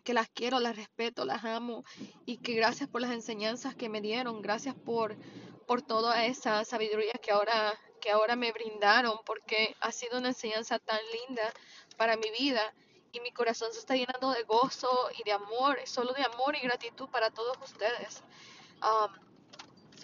que 0.04 0.14
las 0.14 0.28
quiero, 0.28 0.60
las 0.60 0.76
respeto, 0.76 1.24
las 1.24 1.44
amo 1.44 1.82
y 2.24 2.36
que 2.36 2.54
gracias 2.54 2.88
por 2.88 3.00
las 3.00 3.10
enseñanzas 3.10 3.74
que 3.74 3.88
me 3.88 4.00
dieron, 4.00 4.42
gracias 4.42 4.76
por, 4.76 5.16
por 5.66 5.82
toda 5.82 6.24
esa 6.24 6.64
sabiduría 6.64 7.14
que 7.20 7.32
ahora, 7.32 7.76
que 8.00 8.12
ahora 8.12 8.36
me 8.36 8.52
brindaron, 8.52 9.18
porque 9.26 9.74
ha 9.80 9.90
sido 9.90 10.18
una 10.18 10.28
enseñanza 10.28 10.78
tan 10.78 11.00
linda 11.26 11.52
para 11.96 12.16
mi 12.16 12.30
vida 12.38 12.62
y 13.10 13.18
mi 13.18 13.32
corazón 13.32 13.72
se 13.72 13.80
está 13.80 13.96
llenando 13.96 14.30
de 14.30 14.44
gozo 14.44 15.10
y 15.18 15.24
de 15.24 15.32
amor, 15.32 15.80
solo 15.86 16.12
de 16.12 16.22
amor 16.22 16.54
y 16.54 16.60
gratitud 16.60 17.08
para 17.08 17.30
todos 17.30 17.56
ustedes. 17.60 18.22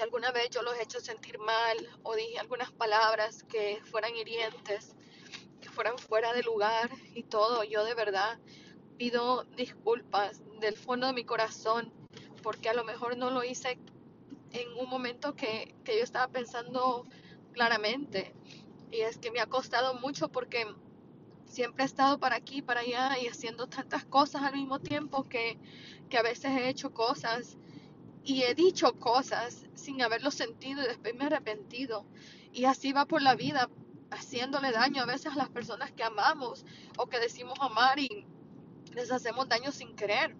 Si 0.00 0.04
alguna 0.04 0.33
vez 0.33 0.49
yo 0.49 0.62
los 0.62 0.75
he 0.78 0.83
hecho 0.83 0.99
sentir 0.99 1.38
mal 1.38 1.76
o 2.04 2.14
dije 2.14 2.38
algunas 2.38 2.73
palabras 2.73 3.42
que 3.42 3.83
fueran 3.90 4.16
hirientes, 4.16 4.97
que 5.61 5.69
fueran 5.69 5.99
fuera 5.99 6.33
de 6.33 6.42
lugar 6.42 6.90
y 7.14 7.23
todo, 7.25 7.64
yo 7.64 7.85
de 7.85 7.92
verdad 7.92 8.38
pido 8.97 9.45
disculpas 9.59 10.40
del 10.59 10.75
fondo 10.75 11.07
de 11.07 11.12
mi 11.12 11.25
corazón 11.25 11.92
porque 12.42 12.71
a 12.71 12.73
lo 12.73 12.83
mejor 12.83 13.19
no 13.19 13.30
lo 13.30 13.45
hice 13.45 13.78
en 14.52 14.73
un 14.78 14.88
momento 14.88 15.37
que, 15.37 15.75
que 15.85 15.99
yo 15.99 16.02
estaba 16.02 16.28
pensando 16.28 17.04
claramente. 17.52 18.35
Y 18.90 19.02
es 19.02 19.19
que 19.19 19.30
me 19.30 19.40
ha 19.40 19.47
costado 19.49 19.92
mucho 19.92 20.30
porque 20.30 20.64
siempre 21.45 21.85
he 21.85 21.87
estado 21.87 22.19
para 22.19 22.37
aquí, 22.37 22.62
para 22.62 22.80
allá 22.80 23.19
y 23.19 23.28
haciendo 23.28 23.66
tantas 23.66 24.07
cosas 24.07 24.45
al 24.45 24.54
mismo 24.54 24.78
tiempo 24.78 25.28
que, 25.28 25.59
que 26.09 26.16
a 26.16 26.23
veces 26.23 26.52
he 26.52 26.71
hecho 26.71 26.95
cosas 26.95 27.59
y 28.30 28.44
he 28.44 28.54
dicho 28.54 28.92
cosas 28.92 29.66
sin 29.75 30.00
haberlo 30.02 30.30
sentido 30.30 30.82
y 30.82 30.87
después 30.87 31.14
me 31.16 31.25
he 31.25 31.26
arrepentido. 31.26 32.06
Y 32.52 32.64
así 32.64 32.92
va 32.92 33.04
por 33.04 33.22
la 33.22 33.34
vida, 33.34 33.68
haciéndole 34.12 34.70
daño 34.70 35.02
a 35.02 35.06
veces 35.06 35.32
a 35.32 35.37
las 35.37 35.49
personas 35.49 35.90
que 35.90 36.04
amamos 36.04 36.64
o 36.96 37.08
que 37.08 37.18
decimos 37.18 37.58
amar 37.60 37.99
y 37.99 38.25
les 38.94 39.10
hacemos 39.10 39.49
daño 39.49 39.72
sin 39.72 39.96
querer. 39.96 40.37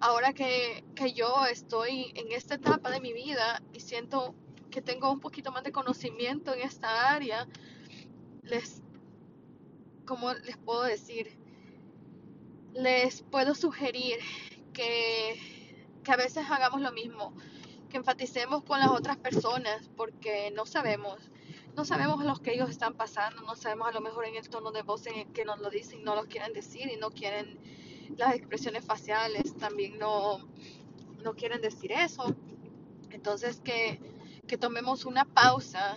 Ahora 0.00 0.32
que, 0.32 0.84
que 0.94 1.12
yo 1.12 1.44
estoy 1.46 2.12
en 2.14 2.32
esta 2.32 2.54
etapa 2.54 2.90
de 2.90 3.00
mi 3.00 3.12
vida 3.12 3.62
y 3.74 3.80
siento 3.80 4.34
que 4.70 4.80
tengo 4.80 5.12
un 5.12 5.20
poquito 5.20 5.52
más 5.52 5.64
de 5.64 5.72
conocimiento 5.72 6.54
en 6.54 6.62
esta 6.62 7.12
área, 7.12 7.46
les, 8.42 8.82
¿cómo 10.06 10.32
les 10.32 10.56
puedo 10.56 10.82
decir? 10.82 11.36
Les 12.72 13.22
puedo 13.22 13.54
sugerir 13.54 14.18
que, 14.72 15.53
que 16.04 16.12
a 16.12 16.16
veces 16.16 16.44
hagamos 16.48 16.80
lo 16.80 16.92
mismo, 16.92 17.34
que 17.88 17.96
enfaticemos 17.96 18.62
con 18.62 18.78
las 18.78 18.90
otras 18.90 19.16
personas, 19.16 19.90
porque 19.96 20.52
no 20.52 20.66
sabemos, 20.66 21.18
no 21.74 21.84
sabemos 21.84 22.24
lo 22.24 22.36
que 22.36 22.52
ellos 22.52 22.70
están 22.70 22.94
pasando, 22.94 23.42
no 23.42 23.56
sabemos 23.56 23.88
a 23.88 23.92
lo 23.92 24.00
mejor 24.00 24.26
en 24.26 24.36
el 24.36 24.48
tono 24.48 24.70
de 24.70 24.82
voz 24.82 25.06
en 25.06 25.18
el 25.18 25.32
que 25.32 25.44
nos 25.44 25.58
lo 25.60 25.70
dicen, 25.70 26.04
no 26.04 26.14
lo 26.14 26.26
quieren 26.26 26.52
decir 26.52 26.90
y 26.92 26.96
no 26.96 27.10
quieren 27.10 27.58
las 28.16 28.34
expresiones 28.34 28.84
faciales, 28.84 29.56
también 29.56 29.98
no, 29.98 30.38
no 31.22 31.34
quieren 31.34 31.60
decir 31.60 31.92
eso. 31.92 32.36
Entonces 33.10 33.60
que, 33.60 34.00
que 34.46 34.58
tomemos 34.58 35.04
una 35.04 35.24
pausa 35.24 35.96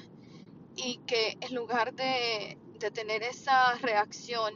y 0.75 0.97
que 1.07 1.37
en 1.41 1.55
lugar 1.55 1.93
de, 1.93 2.57
de 2.79 2.91
tener 2.91 3.23
esa 3.23 3.73
reacción 3.75 4.53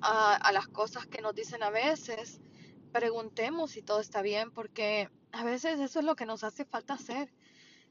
a, 0.00 0.36
a, 0.36 0.52
las 0.52 0.68
cosas 0.68 1.06
que 1.06 1.20
nos 1.22 1.34
dicen 1.34 1.62
a 1.62 1.70
veces, 1.70 2.40
preguntemos 2.88 3.72
si 3.72 3.82
todo 3.82 4.00
está 4.00 4.22
bien, 4.22 4.50
porque 4.50 5.08
a 5.32 5.44
veces 5.44 5.80
eso 5.80 5.98
es 6.00 6.04
lo 6.04 6.16
que 6.16 6.26
nos 6.26 6.44
hace 6.44 6.64
falta 6.64 6.94
hacer, 6.94 7.30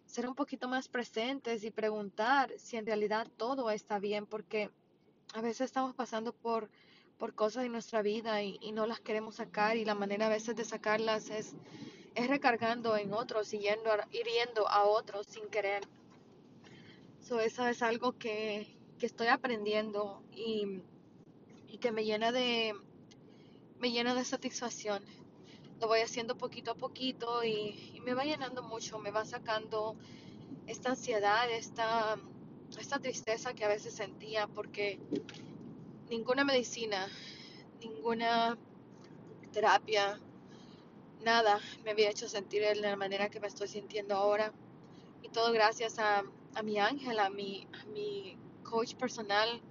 ser 0.06 0.28
un 0.28 0.36
poquito 0.36 0.68
más 0.68 0.88
presentes 0.88 1.64
y 1.64 1.72
preguntar 1.72 2.52
si 2.58 2.78
en 2.78 2.86
realidad 2.86 3.28
todo 3.38 3.70
está 3.70 4.00
bien, 4.00 4.26
porque 4.26 4.70
a 5.34 5.42
veces 5.42 5.62
estamos 5.62 5.94
pasando 5.94 6.34
por, 6.34 6.70
por 7.18 7.34
cosas 7.34 7.66
en 7.66 7.72
nuestra 7.72 8.02
vida 8.02 8.42
y, 8.42 8.72
no 8.72 8.86
las 8.86 9.00
queremos 9.00 9.36
sacar 9.36 9.78
y 9.78 9.86
la 9.86 9.96
manera 9.96 10.28
a 10.28 10.30
veces 10.30 10.56
de 10.56 10.64
sacarlas 10.64 11.30
es, 11.30 11.54
es 12.16 12.28
recargando 12.28 12.96
en 12.98 13.14
otros 13.14 13.54
y 13.54 13.60
yendo, 13.60 13.90
hiriendo 14.12 14.68
a 14.68 14.84
otros 14.86 15.28
sin 15.28 15.48
querer. 15.50 15.84
So, 17.22 17.40
eso 17.42 17.68
es 17.68 17.82
algo 17.82 18.18
que, 18.18 18.68
que 18.98 19.06
estoy 19.06 19.28
aprendiendo 19.28 20.24
y, 20.32 20.82
y, 21.68 21.78
que 21.80 21.92
me 21.92 22.06
llena 22.06 22.32
de 22.32 22.74
me 23.80 23.92
llena 23.92 24.16
de 24.16 24.26
satisfacción. 24.26 25.04
Lo 25.80 25.88
voy 25.88 26.00
haciendo 26.00 26.38
poquito 26.38 26.72
a 26.72 26.76
poquito 26.76 27.44
y, 27.44 28.02
me 28.04 28.14
va 28.14 28.24
llenando 28.24 28.64
mucho, 28.64 29.00
me 29.00 29.12
va 29.12 29.26
sacando 29.26 29.96
esta 30.66 30.92
ansiedad, 30.92 31.50
esta, 31.52 32.18
esta 32.80 33.00
tristeza 33.00 33.54
que 33.54 33.66
a 33.66 33.68
veces 33.68 33.94
sentía 33.94 34.48
porque 34.48 34.98
ninguna 36.10 36.46
medicina, 36.46 37.08
ninguna 37.82 38.58
terapia, 39.52 40.20
nada 41.22 41.60
me 41.84 41.92
había 41.92 42.10
hecho 42.10 42.30
sentir 42.30 42.62
de 42.62 42.76
la 42.76 42.96
manera 42.96 43.30
que 43.30 43.42
me 43.42 43.48
estoy 43.48 43.68
sintiendo 43.68 44.16
ahora. 44.16 44.54
Y 45.22 45.30
todo 45.30 45.52
gracias 45.52 46.00
a, 46.00 46.24
a 46.56 46.64
mi 46.64 46.80
ángel, 46.80 47.20
a 47.20 47.30
mi, 47.30 47.68
a 47.74 47.86
mi 47.88 48.38
coach 48.64 48.96
personal 48.96 49.62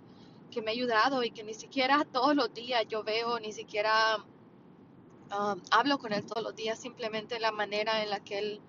que 0.56 0.62
me 0.62 0.70
ha 0.70 0.72
ayudado 0.72 1.22
y 1.22 1.32
que 1.32 1.44
ni 1.44 1.52
siquiera 1.52 2.06
todos 2.10 2.34
los 2.34 2.54
días 2.54 2.86
yo 2.88 3.04
veo, 3.04 3.38
ni 3.38 3.52
siquiera 3.52 4.16
um, 4.16 5.60
hablo 5.70 5.98
con 5.98 6.14
él 6.14 6.24
todos 6.24 6.42
los 6.42 6.56
días, 6.56 6.80
simplemente 6.80 7.38
la 7.38 7.52
manera 7.52 8.02
en 8.02 8.08
la 8.08 8.20
que 8.20 8.38
él 8.38 8.62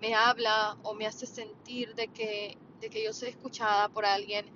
me 0.00 0.14
habla 0.14 0.78
o 0.82 0.94
me 0.94 1.06
hace 1.06 1.26
sentir 1.26 1.94
de 1.94 2.08
que, 2.08 2.56
de 2.80 2.88
que 2.88 3.04
yo 3.04 3.12
soy 3.12 3.28
escuchada 3.28 3.90
por 3.90 4.06
alguien, 4.06 4.46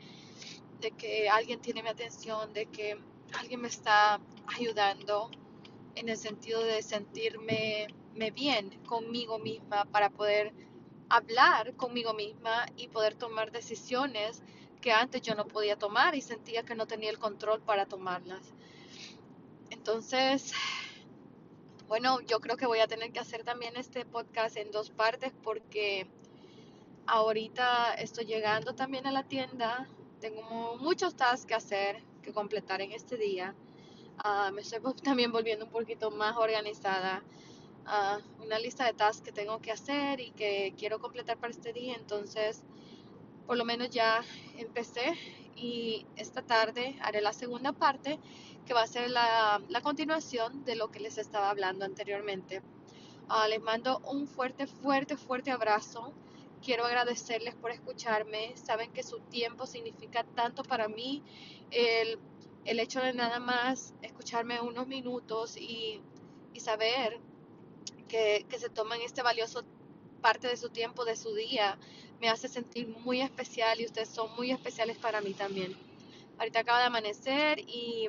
de 0.80 0.90
que 0.92 1.28
alguien 1.28 1.60
tiene 1.60 1.82
mi 1.82 1.90
atención, 1.90 2.50
de 2.54 2.64
que 2.64 2.96
alguien 3.38 3.60
me 3.60 3.68
está 3.68 4.18
ayudando 4.58 5.30
en 5.96 6.08
el 6.08 6.16
sentido 6.16 6.64
de 6.64 6.80
sentirme 6.80 7.88
me 8.14 8.30
bien 8.30 8.70
conmigo 8.86 9.38
misma 9.38 9.84
para 9.84 10.08
poder 10.08 10.54
hablar 11.10 11.74
conmigo 11.74 12.14
misma 12.14 12.64
y 12.74 12.88
poder 12.88 13.16
tomar 13.16 13.52
decisiones 13.52 14.42
que 14.84 14.92
antes 14.92 15.22
yo 15.22 15.34
no 15.34 15.46
podía 15.46 15.78
tomar 15.78 16.14
y 16.14 16.20
sentía 16.20 16.62
que 16.62 16.74
no 16.74 16.86
tenía 16.86 17.08
el 17.08 17.18
control 17.18 17.62
para 17.62 17.86
tomarlas. 17.86 18.52
Entonces, 19.70 20.52
bueno, 21.88 22.20
yo 22.20 22.38
creo 22.40 22.58
que 22.58 22.66
voy 22.66 22.80
a 22.80 22.86
tener 22.86 23.10
que 23.10 23.18
hacer 23.18 23.44
también 23.44 23.78
este 23.78 24.04
podcast 24.04 24.58
en 24.58 24.70
dos 24.70 24.90
partes 24.90 25.32
porque 25.42 26.06
ahorita 27.06 27.94
estoy 27.94 28.26
llegando 28.26 28.74
también 28.74 29.06
a 29.06 29.10
la 29.10 29.22
tienda, 29.22 29.88
tengo 30.20 30.76
muchos 30.76 31.14
tasks 31.16 31.46
que 31.46 31.54
hacer, 31.54 32.02
que 32.20 32.34
completar 32.34 32.82
en 32.82 32.92
este 32.92 33.16
día. 33.16 33.54
Uh, 34.22 34.52
me 34.52 34.60
estoy 34.60 34.80
también 35.02 35.32
volviendo 35.32 35.64
un 35.64 35.70
poquito 35.70 36.10
más 36.10 36.36
organizada. 36.36 37.22
Uh, 37.86 38.42
una 38.44 38.58
lista 38.58 38.84
de 38.84 38.92
tasks 38.92 39.22
que 39.22 39.32
tengo 39.32 39.62
que 39.62 39.72
hacer 39.72 40.20
y 40.20 40.32
que 40.32 40.74
quiero 40.76 40.98
completar 40.98 41.38
para 41.38 41.52
este 41.52 41.72
día, 41.72 41.94
entonces 41.94 42.62
por 43.46 43.56
lo 43.56 43.64
menos 43.64 43.90
ya 43.90 44.22
empecé 44.58 45.14
y 45.56 46.06
esta 46.16 46.42
tarde 46.42 46.96
haré 47.00 47.20
la 47.20 47.32
segunda 47.32 47.72
parte 47.72 48.18
que 48.66 48.74
va 48.74 48.82
a 48.82 48.86
ser 48.86 49.10
la, 49.10 49.60
la 49.68 49.80
continuación 49.82 50.64
de 50.64 50.76
lo 50.76 50.90
que 50.90 51.00
les 51.00 51.18
estaba 51.18 51.50
hablando 51.50 51.84
anteriormente. 51.84 52.62
Uh, 53.28 53.48
les 53.48 53.60
mando 53.62 54.00
un 54.00 54.26
fuerte, 54.26 54.66
fuerte, 54.66 55.16
fuerte 55.16 55.50
abrazo. 55.50 56.12
Quiero 56.62 56.84
agradecerles 56.84 57.54
por 57.54 57.70
escucharme. 57.70 58.56
Saben 58.56 58.92
que 58.92 59.02
su 59.02 59.20
tiempo 59.20 59.66
significa 59.66 60.24
tanto 60.24 60.62
para 60.62 60.88
mí. 60.88 61.22
El, 61.70 62.18
el 62.64 62.80
hecho 62.80 63.00
de 63.00 63.12
nada 63.12 63.38
más 63.38 63.94
escucharme 64.02 64.60
unos 64.60 64.86
minutos 64.86 65.56
y, 65.56 66.02
y 66.52 66.60
saber 66.60 67.20
que, 68.08 68.46
que 68.48 68.58
se 68.58 68.70
toman 68.70 69.00
este 69.02 69.22
valioso 69.22 69.64
parte 70.24 70.48
de 70.48 70.56
su 70.56 70.70
tiempo, 70.70 71.04
de 71.04 71.16
su 71.16 71.34
día, 71.34 71.76
me 72.18 72.30
hace 72.30 72.48
sentir 72.48 72.88
muy 72.88 73.20
especial 73.20 73.78
y 73.78 73.84
ustedes 73.84 74.08
son 74.08 74.34
muy 74.36 74.52
especiales 74.52 74.96
para 74.96 75.20
mí 75.20 75.34
también. 75.34 75.76
Ahorita 76.38 76.60
acaba 76.60 76.78
de 76.78 76.86
amanecer 76.86 77.58
y 77.60 78.08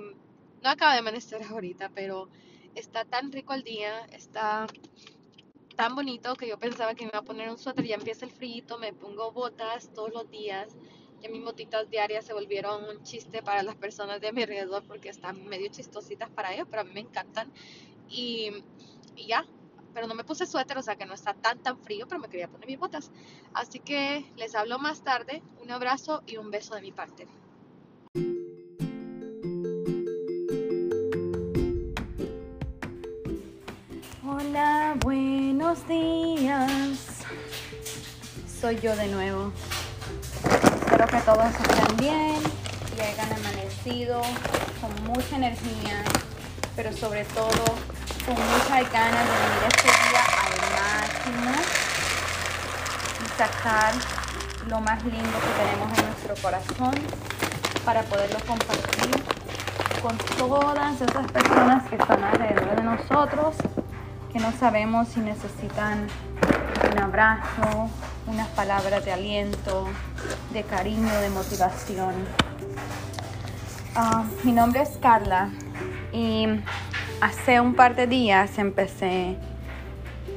no 0.63 0.69
acaba 0.69 0.93
de 0.93 0.99
amanecer 0.99 1.43
ahorita, 1.43 1.91
pero 1.93 2.30
está 2.73 3.04
tan 3.04 3.34
rico 3.34 3.54
el 3.54 3.63
día, 3.63 4.06
está 4.13 4.65
tan 5.75 5.93
bonito 5.93 6.36
que 6.38 6.47
yo 6.47 6.58
pensaba 6.58 6.95
que 6.95 7.04
me 7.04 7.10
iba 7.10 7.19
a 7.19 7.23
poner 7.23 7.49
un 7.49 7.58
suéter, 7.58 7.86
ya 7.86 7.95
empieza 7.95 8.23
el 8.23 8.32
frío, 8.32 8.78
me 8.80 8.93
pongo 8.93 9.34
botas 9.34 9.91
todos 9.93 10.13
los 10.13 10.32
días. 10.32 10.73
Ya 11.21 11.28
mis 11.28 11.43
botitas 11.43 11.89
diarias 11.89 12.23
se 12.23 12.32
volvieron 12.32 12.86
un 12.86 13.04
chiste 13.04 13.43
para 13.43 13.62
las 13.62 13.75
personas 13.75 14.21
de 14.21 14.32
mi 14.32 14.43
alrededor 14.43 14.84
porque 14.88 15.10
están 15.10 15.45
medio 15.47 15.67
chistositas 15.67 16.30
para 16.30 16.54
ellos, 16.54 16.67
pero 16.69 16.84
a 16.84 16.86
mí 16.86 16.93
me 16.93 17.01
encantan. 17.01 17.51
Y, 18.10 18.51
y 19.17 19.28
ya, 19.28 19.45
pero 19.95 20.08
no 20.08 20.13
me 20.13 20.25
puse 20.25 20.45
suéter, 20.45 20.77
o 20.77 20.84
sea 20.84 20.97
que 20.97 21.05
no 21.05 21.13
está 21.13 21.34
tan 21.34 21.58
tan 21.60 21.79
frío, 21.79 22.05
pero 22.05 22.19
me 22.19 22.27
quería 22.27 22.49
poner 22.49 22.67
mis 22.67 22.77
botas. 22.77 23.12
Así 23.53 23.79
que 23.79 24.29
les 24.36 24.53
hablo 24.53 24.77
más 24.77 25.01
tarde. 25.01 25.41
Un 25.63 25.71
abrazo 25.71 26.21
y 26.27 26.36
un 26.36 26.51
beso 26.51 26.75
de 26.75 26.81
mi 26.81 26.91
parte. 26.91 27.25
Hola, 34.27 34.97
buenos 34.99 35.88
días. 35.88 37.21
Soy 38.60 38.77
yo 38.81 38.97
de 38.97 39.08
nuevo. 39.08 39.53
Espero 40.81 41.08
que 41.08 41.21
todos 41.21 41.45
estén 41.45 41.97
bien 41.97 42.41
y 42.97 42.99
hayan 42.99 43.31
amanecido 43.31 44.21
con 44.81 45.03
mucha 45.05 45.38
energía, 45.38 46.03
pero 46.75 46.91
sobre 46.91 47.23
todo 47.23 47.94
con 48.26 48.34
muchas 48.34 48.92
ganas 48.92 49.26
de 49.26 49.36
vivir 49.46 49.64
este 49.68 49.88
día 50.10 50.24
al 50.42 50.54
máximo 50.82 51.52
y 53.24 53.38
sacar 53.38 53.94
lo 54.68 54.82
más 54.82 55.04
lindo 55.04 55.38
que 55.40 55.64
tenemos 55.64 55.98
en 56.00 56.06
nuestro 56.06 56.36
corazón 56.42 56.94
para 57.86 58.02
poderlo 58.02 58.40
compartir 58.48 59.24
con 60.02 60.18
todas 60.38 61.02
esas 61.02 61.32
personas 61.32 61.88
que 61.88 61.96
están 61.98 62.24
alrededor 62.24 62.76
de 62.76 62.84
nosotros, 62.84 63.56
que 64.34 64.40
no 64.40 64.52
sabemos 64.54 65.08
si 65.10 65.20
necesitan 65.20 66.08
un 66.92 67.00
abrazo, 67.00 67.90
unas 68.26 68.48
palabras 68.50 69.06
de 69.06 69.14
aliento, 69.14 69.88
de 70.52 70.64
cariño, 70.64 71.14
de 71.20 71.30
motivación. 71.30 72.14
Uh, 73.96 74.26
mi 74.44 74.52
nombre 74.52 74.82
es 74.82 74.90
Carla 75.02 75.52
Y 76.12 76.48
hace 77.26 77.60
un 77.60 77.74
par 77.74 77.96
de 77.96 78.06
días 78.06 78.60
empecé 78.60 79.36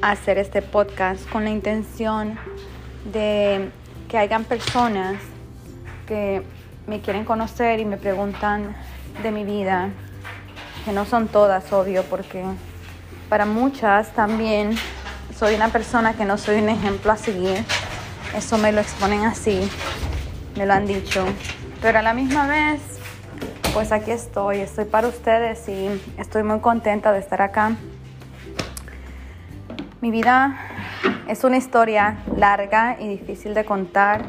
a 0.01 0.09
hacer 0.09 0.39
este 0.39 0.63
podcast 0.63 1.29
con 1.29 1.43
la 1.43 1.51
intención 1.51 2.39
de 3.13 3.69
que 4.07 4.17
hayan 4.17 4.43
personas 4.43 5.17
que 6.07 6.41
me 6.87 6.99
quieren 7.01 7.25
conocer 7.25 7.79
y 7.79 7.85
me 7.85 7.97
preguntan 7.97 8.75
de 9.21 9.29
mi 9.29 9.43
vida, 9.43 9.89
que 10.83 10.91
no 10.91 11.05
son 11.05 11.27
todas, 11.27 11.71
obvio, 11.71 12.01
porque 12.05 12.43
para 13.29 13.45
muchas 13.45 14.11
también 14.13 14.75
soy 15.37 15.53
una 15.53 15.67
persona 15.67 16.15
que 16.15 16.25
no 16.25 16.39
soy 16.39 16.59
un 16.59 16.69
ejemplo 16.69 17.11
a 17.11 17.17
seguir. 17.17 17.63
Eso 18.35 18.57
me 18.57 18.71
lo 18.71 18.81
exponen 18.81 19.25
así, 19.25 19.61
me 20.57 20.65
lo 20.65 20.73
han 20.73 20.87
dicho. 20.87 21.23
Pero 21.83 21.99
a 21.99 22.01
la 22.01 22.15
misma 22.15 22.47
vez, 22.47 22.98
pues 23.73 23.91
aquí 23.91 24.11
estoy, 24.11 24.59
estoy 24.59 24.85
para 24.85 25.07
ustedes 25.07 25.67
y 25.69 25.87
estoy 26.17 26.43
muy 26.43 26.59
contenta 26.59 27.11
de 27.11 27.19
estar 27.19 27.41
acá. 27.41 27.75
Mi 30.01 30.11
vida 30.11 30.57
es 31.27 31.43
una 31.43 31.57
historia 31.57 32.23
larga 32.35 32.97
y 32.99 33.07
difícil 33.07 33.53
de 33.53 33.65
contar. 33.65 34.25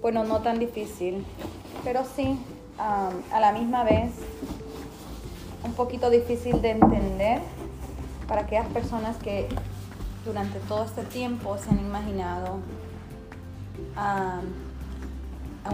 bueno, 0.00 0.24
no 0.24 0.40
tan 0.40 0.58
difícil, 0.58 1.24
pero 1.84 2.04
sí, 2.04 2.38
a 2.78 3.40
la 3.40 3.52
misma 3.52 3.84
vez 3.84 4.10
un 5.62 5.72
poquito 5.74 6.10
difícil 6.10 6.60
de 6.60 6.70
entender 6.70 7.40
para 8.26 8.42
aquellas 8.42 8.66
personas 8.68 9.16
que 9.18 9.48
durante 10.24 10.58
todo 10.60 10.84
este 10.84 11.02
tiempo 11.04 11.56
se 11.58 11.70
han 11.70 11.78
imaginado 11.78 12.58
a 13.96 14.40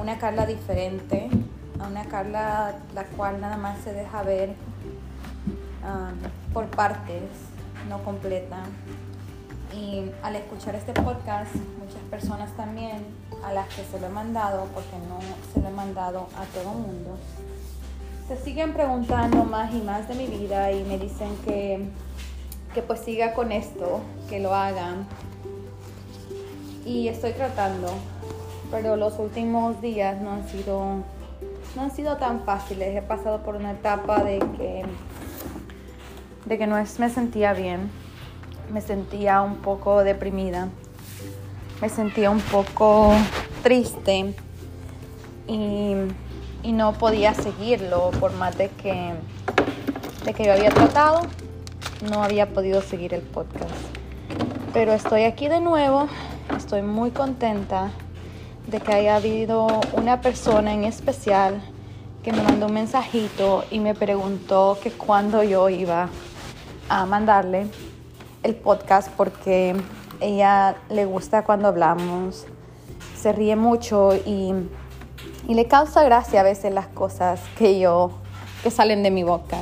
una 0.00 0.18
Carla 0.18 0.46
diferente, 0.46 1.28
a 1.80 1.88
una 1.88 2.04
Carla 2.04 2.74
la 2.94 3.04
cual 3.04 3.40
nada 3.40 3.56
más 3.56 3.78
se 3.82 3.92
deja 3.92 4.22
ver 4.22 4.54
por 6.52 6.66
partes, 6.66 7.22
no 7.88 8.02
completa. 8.02 8.62
Y 9.74 10.10
al 10.22 10.36
escuchar 10.36 10.74
este 10.74 10.92
podcast, 10.92 11.54
muchas 11.78 12.02
personas 12.10 12.50
también 12.56 13.04
a 13.44 13.52
las 13.52 13.68
que 13.68 13.84
se 13.84 14.00
lo 14.00 14.06
he 14.06 14.10
mandado, 14.10 14.66
porque 14.74 14.96
no 15.08 15.18
se 15.52 15.60
lo 15.60 15.68
he 15.68 15.72
mandado 15.72 16.28
a 16.36 16.44
todo 16.46 16.72
el 16.72 16.78
mundo, 16.78 17.16
se 18.28 18.36
siguen 18.36 18.72
preguntando 18.72 19.44
más 19.44 19.72
y 19.72 19.80
más 19.80 20.06
de 20.08 20.14
mi 20.14 20.26
vida 20.26 20.70
y 20.72 20.84
me 20.84 20.98
dicen 20.98 21.36
que, 21.44 21.88
que 22.74 22.82
pues 22.82 23.00
siga 23.00 23.34
con 23.34 23.52
esto, 23.52 24.00
que 24.28 24.40
lo 24.40 24.54
hagan. 24.54 25.06
Y 26.84 27.08
estoy 27.08 27.32
tratando, 27.32 27.88
pero 28.70 28.96
los 28.96 29.18
últimos 29.18 29.80
días 29.80 30.20
no 30.20 30.32
han 30.32 30.48
sido, 30.48 30.98
no 31.76 31.82
han 31.82 31.90
sido 31.90 32.16
tan 32.16 32.44
fáciles. 32.44 32.96
He 32.96 33.02
pasado 33.02 33.42
por 33.42 33.56
una 33.56 33.72
etapa 33.72 34.22
de 34.22 34.38
que, 34.38 34.84
de 36.46 36.58
que 36.58 36.66
no 36.66 36.78
es, 36.78 36.98
me 36.98 37.10
sentía 37.10 37.52
bien, 37.52 37.90
me 38.72 38.80
sentía 38.80 39.42
un 39.42 39.56
poco 39.56 40.02
deprimida, 40.04 40.68
me 41.80 41.88
sentía 41.88 42.30
un 42.30 42.40
poco 42.40 43.12
triste. 43.62 44.34
Y 45.46 45.94
y 46.62 46.72
no 46.72 46.92
podía 46.92 47.34
seguirlo 47.34 48.10
por 48.20 48.32
más 48.34 48.56
de 48.58 48.68
que, 48.68 49.14
de 50.24 50.34
que 50.34 50.44
yo 50.44 50.52
había 50.52 50.70
tratado, 50.70 51.22
no 52.10 52.22
había 52.22 52.50
podido 52.52 52.82
seguir 52.82 53.14
el 53.14 53.22
podcast. 53.22 53.70
Pero 54.72 54.92
estoy 54.92 55.22
aquí 55.22 55.48
de 55.48 55.60
nuevo, 55.60 56.08
estoy 56.56 56.82
muy 56.82 57.10
contenta 57.10 57.90
de 58.70 58.80
que 58.80 58.92
haya 58.92 59.16
habido 59.16 59.66
una 59.92 60.20
persona 60.20 60.72
en 60.72 60.84
especial 60.84 61.60
que 62.22 62.32
me 62.32 62.42
mandó 62.42 62.66
un 62.66 62.74
mensajito 62.74 63.64
y 63.70 63.80
me 63.80 63.94
preguntó 63.94 64.78
que 64.82 64.90
cuándo 64.90 65.42
yo 65.42 65.68
iba 65.68 66.08
a 66.88 67.06
mandarle 67.06 67.66
el 68.42 68.54
podcast 68.54 69.10
porque 69.16 69.74
ella 70.20 70.76
le 70.88 71.04
gusta 71.04 71.44
cuando 71.44 71.68
hablamos, 71.68 72.46
se 73.16 73.32
ríe 73.32 73.56
mucho 73.56 74.14
y 74.14 74.54
y 75.48 75.54
le 75.54 75.66
causa 75.66 76.02
gracia 76.04 76.40
a 76.40 76.42
veces 76.42 76.72
las 76.72 76.86
cosas 76.86 77.40
que 77.58 77.78
yo, 77.80 78.12
que 78.62 78.70
salen 78.70 79.02
de 79.02 79.10
mi 79.10 79.22
boca. 79.22 79.58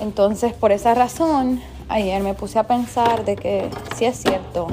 Entonces, 0.00 0.52
por 0.52 0.72
esa 0.72 0.94
razón, 0.94 1.62
ayer 1.88 2.22
me 2.22 2.34
puse 2.34 2.58
a 2.58 2.64
pensar 2.64 3.24
de 3.24 3.36
que 3.36 3.70
sí 3.96 4.04
es 4.04 4.16
cierto, 4.16 4.66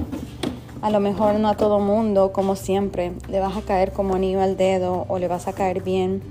a 0.82 0.90
lo 0.90 1.00
mejor 1.00 1.36
no 1.36 1.50
a 1.50 1.56
todo 1.56 1.80
mundo, 1.80 2.32
como 2.34 2.56
siempre, 2.56 3.14
le 3.28 3.40
vas 3.40 3.56
a 3.56 3.62
caer 3.62 3.92
como 3.92 4.16
anillo 4.16 4.42
al 4.42 4.58
dedo 4.58 5.06
o 5.08 5.20
le 5.20 5.28
vas 5.28 5.48
a 5.48 5.54
caer 5.54 5.84
bien, 5.84 6.22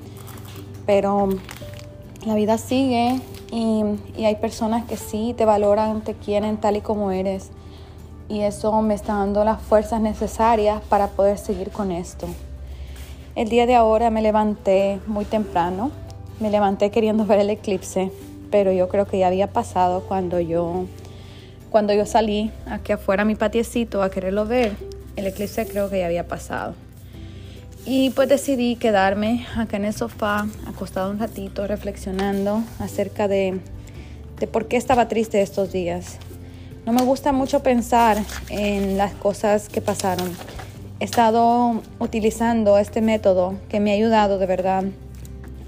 pero 0.86 1.28
la 2.26 2.34
vida 2.34 2.58
sigue 2.58 3.20
y, 3.52 3.82
y 4.16 4.24
hay 4.24 4.36
personas 4.36 4.84
que 4.84 4.96
sí 4.96 5.34
te 5.36 5.44
valoran, 5.44 6.02
te 6.02 6.14
quieren 6.14 6.56
tal 6.56 6.76
y 6.76 6.80
como 6.80 7.12
eres. 7.12 7.50
Y 8.28 8.40
eso 8.40 8.80
me 8.82 8.94
está 8.94 9.14
dando 9.14 9.44
las 9.44 9.60
fuerzas 9.60 10.00
necesarias 10.00 10.82
para 10.88 11.08
poder 11.08 11.38
seguir 11.38 11.70
con 11.70 11.90
esto. 11.90 12.28
El 13.34 13.48
día 13.48 13.66
de 13.66 13.74
ahora 13.74 14.10
me 14.10 14.22
levanté 14.22 15.00
muy 15.06 15.24
temprano, 15.24 15.90
me 16.40 16.50
levanté 16.50 16.90
queriendo 16.90 17.24
ver 17.24 17.38
el 17.38 17.50
eclipse, 17.50 18.10
pero 18.50 18.72
yo 18.72 18.88
creo 18.88 19.06
que 19.06 19.18
ya 19.18 19.28
había 19.28 19.52
pasado 19.52 20.02
cuando 20.02 20.40
yo, 20.40 20.84
cuando 21.70 21.92
yo 21.94 22.06
salí 22.06 22.50
aquí 22.66 22.92
afuera 22.92 23.22
a 23.22 23.24
mi 23.24 23.34
patiecito 23.34 24.02
a 24.02 24.10
quererlo 24.10 24.46
ver, 24.46 24.72
el 25.16 25.26
eclipse 25.26 25.66
creo 25.66 25.88
que 25.88 25.98
ya 26.00 26.06
había 26.06 26.28
pasado. 26.28 26.74
Y 27.86 28.10
pues 28.10 28.28
decidí 28.28 28.76
quedarme 28.76 29.46
acá 29.56 29.76
en 29.76 29.86
el 29.86 29.94
sofá, 29.94 30.46
acostado 30.66 31.10
un 31.10 31.18
ratito, 31.18 31.66
reflexionando 31.66 32.62
acerca 32.78 33.26
de, 33.26 33.60
de 34.38 34.46
por 34.46 34.68
qué 34.68 34.76
estaba 34.76 35.08
triste 35.08 35.40
estos 35.40 35.72
días. 35.72 36.18
No 36.84 36.92
me 36.92 37.02
gusta 37.02 37.32
mucho 37.32 37.62
pensar 37.62 38.18
en 38.50 38.98
las 38.98 39.12
cosas 39.14 39.68
que 39.68 39.80
pasaron 39.80 40.30
he 41.00 41.04
estado 41.04 41.80
utilizando 41.98 42.78
este 42.78 43.00
método 43.00 43.54
que 43.70 43.80
me 43.80 43.90
ha 43.90 43.94
ayudado 43.94 44.38
de 44.38 44.44
verdad 44.46 44.84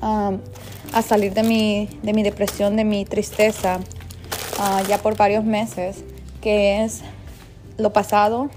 um, 0.03 0.39
a 0.93 1.03
salir 1.03 1.33
de 1.33 1.43
mi, 1.43 1.89
de 2.03 2.13
mi, 2.13 2.23
depresión, 2.23 2.77
de 2.77 2.85
mi 2.85 3.07
tristeza, 3.07 3.81
uh, 4.59 4.87
ya 4.89 4.99
por 4.99 5.17
varios 5.17 5.45
meses, 5.45 6.05
que 6.41 6.83
es 6.85 7.03
lo 7.79 7.93
pasado, 7.93 8.51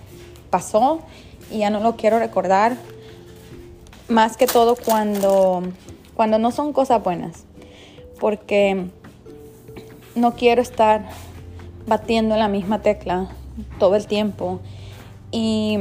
pasó 0.50 1.02
y 1.52 1.60
ya 1.60 1.70
no 1.70 1.80
lo 1.80 1.96
quiero 1.96 2.20
recordar, 2.20 2.78
más 4.08 4.38
que 4.38 4.48
todo 4.48 4.76
cuando, 4.76 5.64
cuando 6.16 6.40
no 6.40 6.52
son 6.52 6.74
cosas 6.74 7.04
buenas, 7.04 7.46
porque 8.20 8.88
no 10.16 10.36
quiero 10.36 10.62
estar 10.62 11.10
batiendo 11.88 12.36
en 12.36 12.40
la 12.40 12.48
misma 12.48 12.82
tecla 12.82 13.30
todo 13.80 13.96
el 13.96 14.08
tiempo 14.08 14.60
y 15.32 15.78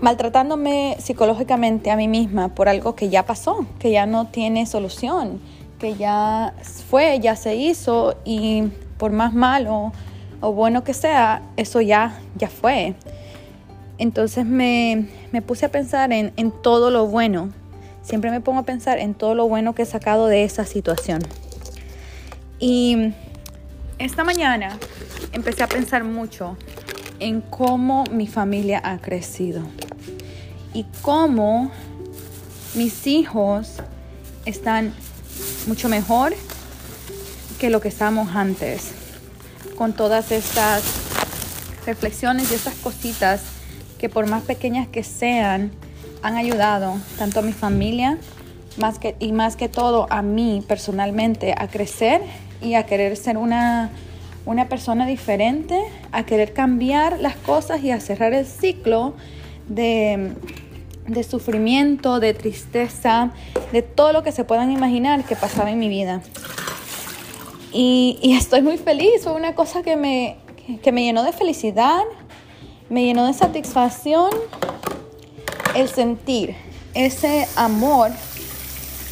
maltratándome 0.00 0.96
psicológicamente 1.00 1.90
a 1.90 1.96
mí 1.96 2.08
misma 2.08 2.54
por 2.54 2.68
algo 2.68 2.94
que 2.94 3.08
ya 3.08 3.24
pasó, 3.24 3.66
que 3.78 3.90
ya 3.90 4.06
no 4.06 4.26
tiene 4.26 4.66
solución, 4.66 5.40
que 5.78 5.94
ya 5.94 6.54
fue, 6.88 7.20
ya 7.20 7.36
se 7.36 7.56
hizo 7.56 8.16
y 8.24 8.64
por 8.98 9.12
más 9.12 9.34
malo 9.34 9.92
o 10.40 10.52
bueno 10.52 10.84
que 10.84 10.94
sea, 10.94 11.42
eso 11.56 11.80
ya, 11.80 12.18
ya 12.36 12.48
fue. 12.48 12.94
Entonces 13.98 14.44
me, 14.44 15.08
puse 15.46 15.66
a 15.66 15.70
pensar 15.70 16.12
en, 16.12 16.32
en 16.36 16.50
todo 16.50 16.90
lo 16.90 17.06
bueno. 17.06 17.50
Siempre 18.02 18.30
me 18.30 18.40
pongo 18.40 18.60
a 18.60 18.64
pensar 18.64 18.98
en 18.98 19.14
todo 19.14 19.34
lo 19.34 19.48
bueno 19.48 19.74
que 19.74 19.82
he 19.82 19.86
sacado 19.86 20.26
de 20.26 20.44
esa 20.44 20.64
situación. 20.64 21.22
Y 22.58 23.12
esta 23.98 24.24
mañana 24.24 24.78
empecé 25.32 25.62
a 25.62 25.66
pensar 25.66 26.04
mucho 26.04 26.56
en 27.18 27.40
cómo 27.40 28.04
mi 28.10 28.26
familia 28.26 28.80
ha 28.84 28.98
crecido 28.98 29.62
y 30.74 30.84
cómo 31.00 31.70
mis 32.74 33.06
hijos 33.06 33.82
están 34.44 34.92
mucho 35.66 35.88
mejor 35.88 36.34
que 37.58 37.70
lo 37.70 37.80
que 37.80 37.88
estábamos 37.88 38.34
antes. 38.34 38.92
Con 39.76 39.92
todas 39.92 40.32
estas 40.32 40.82
reflexiones 41.84 42.50
y 42.50 42.54
estas 42.54 42.74
cositas 42.74 43.42
que 43.98 44.08
por 44.08 44.28
más 44.28 44.42
pequeñas 44.42 44.88
que 44.88 45.02
sean, 45.02 45.70
han 46.22 46.36
ayudado 46.36 46.96
tanto 47.18 47.40
a 47.40 47.42
mi 47.42 47.52
familia 47.52 48.18
más 48.78 48.98
que, 48.98 49.16
y 49.18 49.32
más 49.32 49.56
que 49.56 49.68
todo 49.68 50.06
a 50.10 50.22
mí 50.22 50.62
personalmente 50.66 51.54
a 51.56 51.68
crecer 51.68 52.20
y 52.60 52.74
a 52.74 52.84
querer 52.84 53.16
ser 53.16 53.36
una, 53.36 53.90
una 54.44 54.68
persona 54.68 55.06
diferente, 55.06 55.78
a 56.12 56.24
querer 56.24 56.52
cambiar 56.52 57.20
las 57.20 57.36
cosas 57.36 57.82
y 57.82 57.90
a 57.90 58.00
cerrar 58.00 58.34
el 58.34 58.46
ciclo 58.46 59.14
de 59.68 60.32
de 61.06 61.22
sufrimiento, 61.22 62.20
de 62.20 62.34
tristeza, 62.34 63.30
de 63.72 63.82
todo 63.82 64.12
lo 64.12 64.22
que 64.22 64.32
se 64.32 64.44
puedan 64.44 64.70
imaginar 64.70 65.24
que 65.24 65.36
pasaba 65.36 65.70
en 65.70 65.78
mi 65.78 65.88
vida. 65.88 66.22
Y, 67.72 68.18
estoy 68.36 68.62
muy 68.62 68.78
feliz, 68.78 69.22
fue 69.22 69.32
una 69.32 69.54
cosa 69.54 69.82
que 69.82 69.96
me, 69.96 70.38
que 70.82 70.92
me 70.92 71.04
llenó 71.04 71.22
de 71.22 71.32
felicidad, 71.32 72.02
me 72.88 73.04
llenó 73.04 73.26
de 73.26 73.34
satisfacción 73.34 74.30
el 75.74 75.88
sentir 75.88 76.54
ese 76.94 77.46
amor 77.56 78.10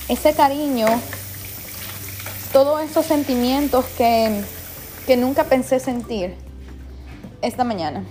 ese 0.09 0.35
cariño, 0.35 0.87
todos 2.52 2.83
esos 2.83 3.07
sentimientos 3.07 3.85
que, 3.96 4.42
que 5.07 5.16
nunca 5.16 5.44
pensé 5.44 5.80
sentir 5.80 6.35
esta 7.40 7.64
mañana, 7.64 8.04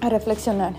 a 0.00 0.08
reflexionar, 0.08 0.74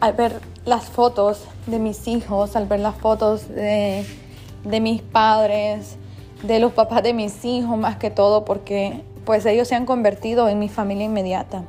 al 0.00 0.12
ver 0.12 0.40
las 0.64 0.84
fotos 0.84 1.44
de 1.66 1.78
mis 1.78 2.06
hijos, 2.08 2.56
al 2.56 2.66
ver 2.66 2.80
las 2.80 2.96
fotos 2.96 3.48
de, 3.48 4.04
de 4.64 4.80
mis 4.80 5.02
padres, 5.02 5.96
de 6.42 6.58
los 6.58 6.72
papás 6.72 7.02
de 7.02 7.14
mis 7.14 7.44
hijos 7.44 7.76
más 7.78 7.96
que 7.96 8.10
todo, 8.10 8.44
porque 8.44 9.02
pues 9.24 9.46
ellos 9.46 9.68
se 9.68 9.74
han 9.74 9.86
convertido 9.86 10.48
en 10.48 10.58
mi 10.58 10.68
familia 10.68 11.06
inmediata. 11.06 11.64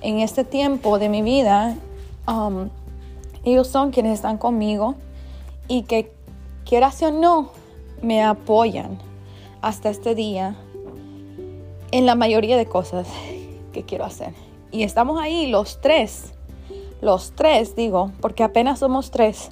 En 0.00 0.20
este 0.20 0.44
tiempo 0.44 0.98
de 0.98 1.08
mi 1.08 1.22
vida, 1.22 1.74
um, 2.26 2.68
ellos 3.44 3.66
son 3.68 3.90
quienes 3.90 4.14
están 4.14 4.38
conmigo 4.38 4.94
y 5.66 5.82
que 5.82 6.12
quieras 6.64 7.02
o 7.02 7.10
no, 7.10 7.50
me 8.02 8.22
apoyan 8.22 8.98
hasta 9.60 9.90
este 9.90 10.14
día 10.14 10.54
en 11.90 12.06
la 12.06 12.14
mayoría 12.14 12.56
de 12.56 12.66
cosas 12.66 13.08
que 13.72 13.82
quiero 13.82 14.04
hacer. 14.04 14.34
Y 14.70 14.82
estamos 14.82 15.20
ahí 15.20 15.46
los 15.46 15.80
tres, 15.80 16.34
los 17.00 17.32
tres 17.32 17.76
digo, 17.76 18.10
porque 18.20 18.42
apenas 18.42 18.80
somos 18.80 19.10
tres. 19.10 19.50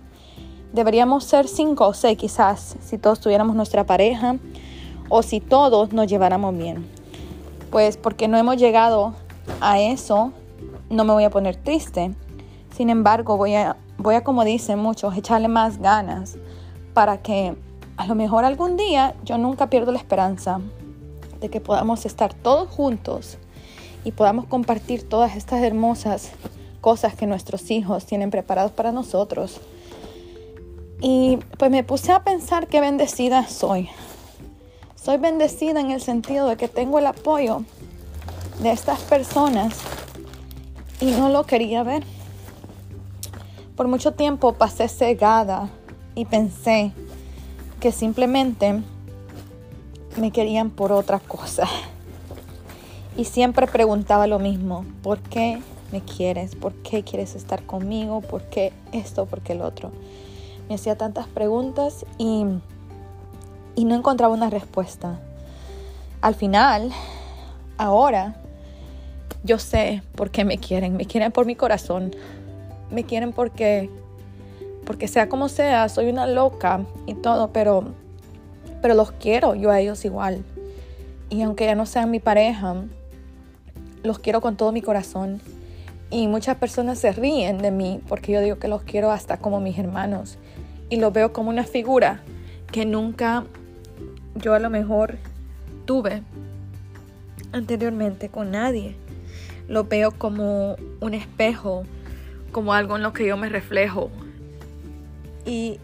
Deberíamos 0.73 1.25
ser 1.25 1.47
cinco 1.47 1.87
o 1.87 1.95
seis 1.95 2.19
quizás 2.19 2.77
si 2.81 2.99
todos 2.99 3.21
tuviéramos 3.21 3.55
nuestra 3.55 3.85
pareja 3.85 4.37
o 5.09 5.23
si 5.23 5.41
todos 5.41 5.93
nos 5.93 6.07
lleváramos 6.07 6.57
bien. 6.57 6.87
Pues 7.71 7.97
porque 7.97 8.29
no 8.29 8.37
hemos 8.37 8.57
llegado 8.57 9.15
a 9.61 9.81
eso, 9.81 10.33
no 10.91 11.05
me 11.05 11.13
voy 11.13 11.25
a 11.25 11.31
poner 11.31 11.57
triste. 11.57 12.15
Sin 12.75 12.91
embargo, 12.91 13.37
voy 13.37 13.55
a, 13.55 13.77
voy 13.99 14.17
a 14.17 14.25
como 14.25 14.45
dicen 14.45 14.79
muchos, 14.79 15.17
echarle 15.17 15.49
más 15.49 15.79
ganas 15.79 16.37
para 16.95 17.19
que 17.23 17.57
a 17.97 18.07
lo 18.07 18.15
mejor 18.15 18.45
algún 18.45 18.77
día 18.77 19.15
yo 19.25 19.39
nunca 19.39 19.71
pierdo 19.71 19.93
la 19.93 19.99
esperanza 19.99 20.61
de 21.41 21.49
que 21.49 21.61
podamos 21.61 22.07
estar 22.07 22.35
todos 22.35 22.69
juntos 22.69 23.39
y 24.05 24.13
podamos 24.13 24.47
compartir 24.47 25.09
todas 25.09 25.37
estas 25.37 25.63
hermosas 25.63 26.33
cosas 26.87 27.17
que 27.17 27.27
nuestros 27.27 27.69
hijos 27.73 28.07
tienen 28.07 28.31
preparados 28.31 28.71
para 28.71 28.93
nosotros. 28.93 29.61
Y 31.01 31.37
pues 31.59 31.69
me 31.69 31.83
puse 31.83 32.13
a 32.13 32.23
pensar 32.23 32.69
qué 32.69 32.81
bendecida 32.81 33.49
soy. 33.49 33.89
Soy 34.95 35.17
bendecida 35.17 35.81
en 35.81 35.91
el 35.91 36.01
sentido 36.01 36.47
de 36.47 36.57
que 36.57 36.69
tengo 36.69 37.01
el 37.01 37.07
apoyo 37.09 37.65
de 38.63 38.71
estas 38.71 39.01
personas 39.01 39.75
y 41.01 41.07
no 41.07 41.29
lo 41.29 41.43
quería 41.43 41.83
ver. 41.83 42.05
Por 43.75 43.89
mucho 43.89 44.13
tiempo 44.13 44.53
pasé 44.53 44.87
cegada 44.87 45.69
y 46.15 46.25
pensé 46.25 46.93
que 47.81 47.91
simplemente 47.91 48.81
me 50.17 50.31
querían 50.31 50.71
por 50.71 50.93
otra 50.93 51.19
cosa. 51.19 51.67
Y 53.17 53.25
siempre 53.25 53.67
preguntaba 53.67 54.29
lo 54.29 54.39
mismo, 54.39 54.85
¿por 55.03 55.19
qué 55.19 55.61
me 55.93 56.01
quieres? 56.01 56.55
¿Por 56.55 56.73
qué 56.75 57.03
quieres 57.03 57.35
estar 57.35 57.65
conmigo? 57.65 58.21
¿Por 58.21 58.43
qué 58.45 58.73
esto? 58.93 59.27
¿Por 59.27 59.41
qué 59.41 59.53
el 59.53 59.63
otro? 59.63 59.93
Me 60.69 60.75
hacía 60.75 60.97
tantas 60.97 61.27
preguntas 61.29 62.05
y 62.19 62.45
y 63.77 63.85
no 63.85 63.95
encontraba 63.95 64.35
una 64.35 64.51
respuesta. 64.51 65.21
Al 66.23 66.35
final, 66.35 66.91
ahora, 67.77 68.35
yo 69.45 69.59
sé 69.59 70.03
por 70.17 70.31
qué 70.31 70.45
me 70.45 70.59
quieren. 70.59 70.97
Me 70.97 71.05
quieren 71.05 71.31
por 71.31 71.47
mi 71.47 71.55
corazón. 71.55 72.13
Me 72.91 73.05
quieren 73.05 73.33
porque, 73.33 73.91
porque 74.85 75.07
sea 75.07 75.29
como 75.29 75.49
sea, 75.49 75.89
soy 75.89 76.09
una 76.09 76.27
loca 76.27 76.81
y 77.05 77.15
todo, 77.15 77.53
pero, 77.53 77.85
pero 78.81 78.95
los 78.95 79.13
quiero 79.13 79.55
yo 79.55 79.71
a 79.71 79.79
ellos 79.79 80.05
igual. 80.05 80.43
Y 81.29 81.43
aunque 81.43 81.67
ya 81.67 81.75
no 81.75 81.85
sean 81.85 82.11
mi 82.11 82.19
pareja, 82.19 82.77
los 84.03 84.19
quiero 84.19 84.41
con 84.41 84.57
todo 84.57 84.73
mi 84.73 84.81
corazón. 84.81 85.43
Y 86.11 86.29
muchas 86.29 86.57
personas 86.57 86.99
se 86.99 87.13
ríen 87.13 87.59
de 87.59 87.71
mí 87.71 88.01
porque 88.09 88.33
yo 88.33 88.41
digo 88.41 88.59
que 88.59 88.69
los 88.69 88.83
quiero 88.83 89.11
hasta 89.11 89.39
como 89.39 89.61
mis 89.61 89.79
hermanos. 89.79 90.39
Y 90.89 90.97
los 90.97 91.13
veo 91.13 91.33
como 91.33 91.51
una 91.51 91.65
figura 91.65 92.21
que 92.71 92.87
nunca 92.87 93.45
yo 94.37 94.55
a 94.55 94.59
lo 94.59 94.71
mejor 94.71 95.17
tuve 95.85 96.23
anteriormente 97.53 98.29
con 98.29 98.53
nadie. 98.53 98.95
Lo 99.69 99.85
veo 99.85 100.13
como 100.13 100.77
un 101.01 101.15
espejo, 101.15 101.85
como 102.53 102.73
algo 102.73 102.97
en 102.97 103.03
lo 103.03 103.13
que 103.13 103.27
yo 103.27 103.37
me 103.37 103.49
reflejo. 103.49 104.11
Y, 105.45 105.81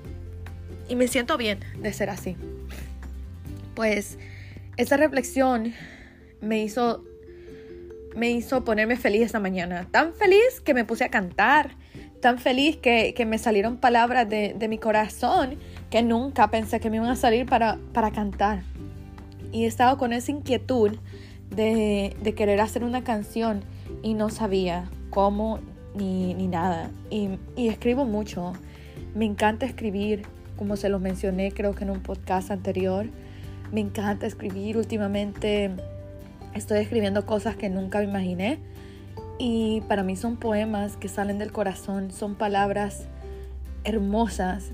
y 0.89 0.95
me 0.95 1.09
siento 1.09 1.37
bien 1.37 1.61
de 1.81 1.93
ser 1.93 2.11
así. 2.11 2.37
Pues 3.75 4.19
esa 4.77 4.97
reflexión 4.97 5.75
me 6.41 6.63
hizo 6.63 7.05
me 8.17 8.31
hizo 8.31 8.65
ponerme 8.65 8.97
feliz 8.97 9.23
esta 9.23 9.41
mañana. 9.41 9.87
Tan 9.91 10.13
feliz 10.15 10.61
que 10.65 10.75
me 10.75 10.85
puse 10.85 11.05
a 11.05 11.11
cantar. 11.11 11.77
Tan 12.21 12.39
feliz 12.39 12.77
que, 12.77 13.15
que 13.15 13.27
me 13.27 13.39
salieron 13.39 13.79
palabras 13.79 14.29
de, 14.29 14.55
de 14.57 14.69
mi 14.69 14.79
corazón 14.79 15.59
que 15.91 16.03
nunca 16.03 16.51
pensé 16.51 16.81
que 16.81 16.89
me 16.89 16.97
iban 16.97 17.11
a 17.11 17.17
salir 17.17 17.47
para, 17.47 17.79
para 17.93 18.13
cantar. 18.13 18.63
Y 19.51 19.65
he 19.65 19.67
estado 19.67 19.99
con 19.99 20.13
esa 20.13 20.31
inquietud 20.31 20.97
de, 21.51 22.17
de, 22.23 22.35
querer 22.35 22.61
hacer 22.61 22.85
una 22.85 23.05
canción 23.05 23.63
y 24.03 24.15
no 24.15 24.31
sabía 24.31 24.91
cómo 25.11 25.59
ni, 25.95 26.33
ni 26.35 26.49
nada. 26.49 26.91
Y, 27.11 27.39
y, 27.57 27.69
escribo 27.69 28.05
mucho. 28.05 28.55
Me 29.15 29.27
encanta 29.27 29.67
escribir, 29.67 30.23
como 30.57 30.77
se 30.77 30.89
lo 30.89 30.99
mencioné 30.99 31.53
creo 31.53 31.75
que 31.75 31.85
en 31.85 31.91
un 31.91 32.01
podcast 32.01 32.51
anterior. 32.51 33.07
Me 33.71 33.81
encanta 33.81 34.27
escribir. 34.27 34.79
Últimamente 34.79 35.71
estoy 36.55 36.81
escribiendo 36.81 37.27
cosas 37.27 37.57
que 37.57 37.69
nunca 37.69 37.99
me 37.99 38.05
imaginé. 38.05 38.59
Y 39.39 39.83
para 39.89 40.03
mí 40.03 40.17
son 40.17 40.37
poemas 40.37 40.97
que 40.97 41.09
salen 41.09 41.39
del 41.39 41.53
corazón, 41.53 42.11
son 42.11 42.35
palabras 42.35 43.07
hermosas 43.85 44.73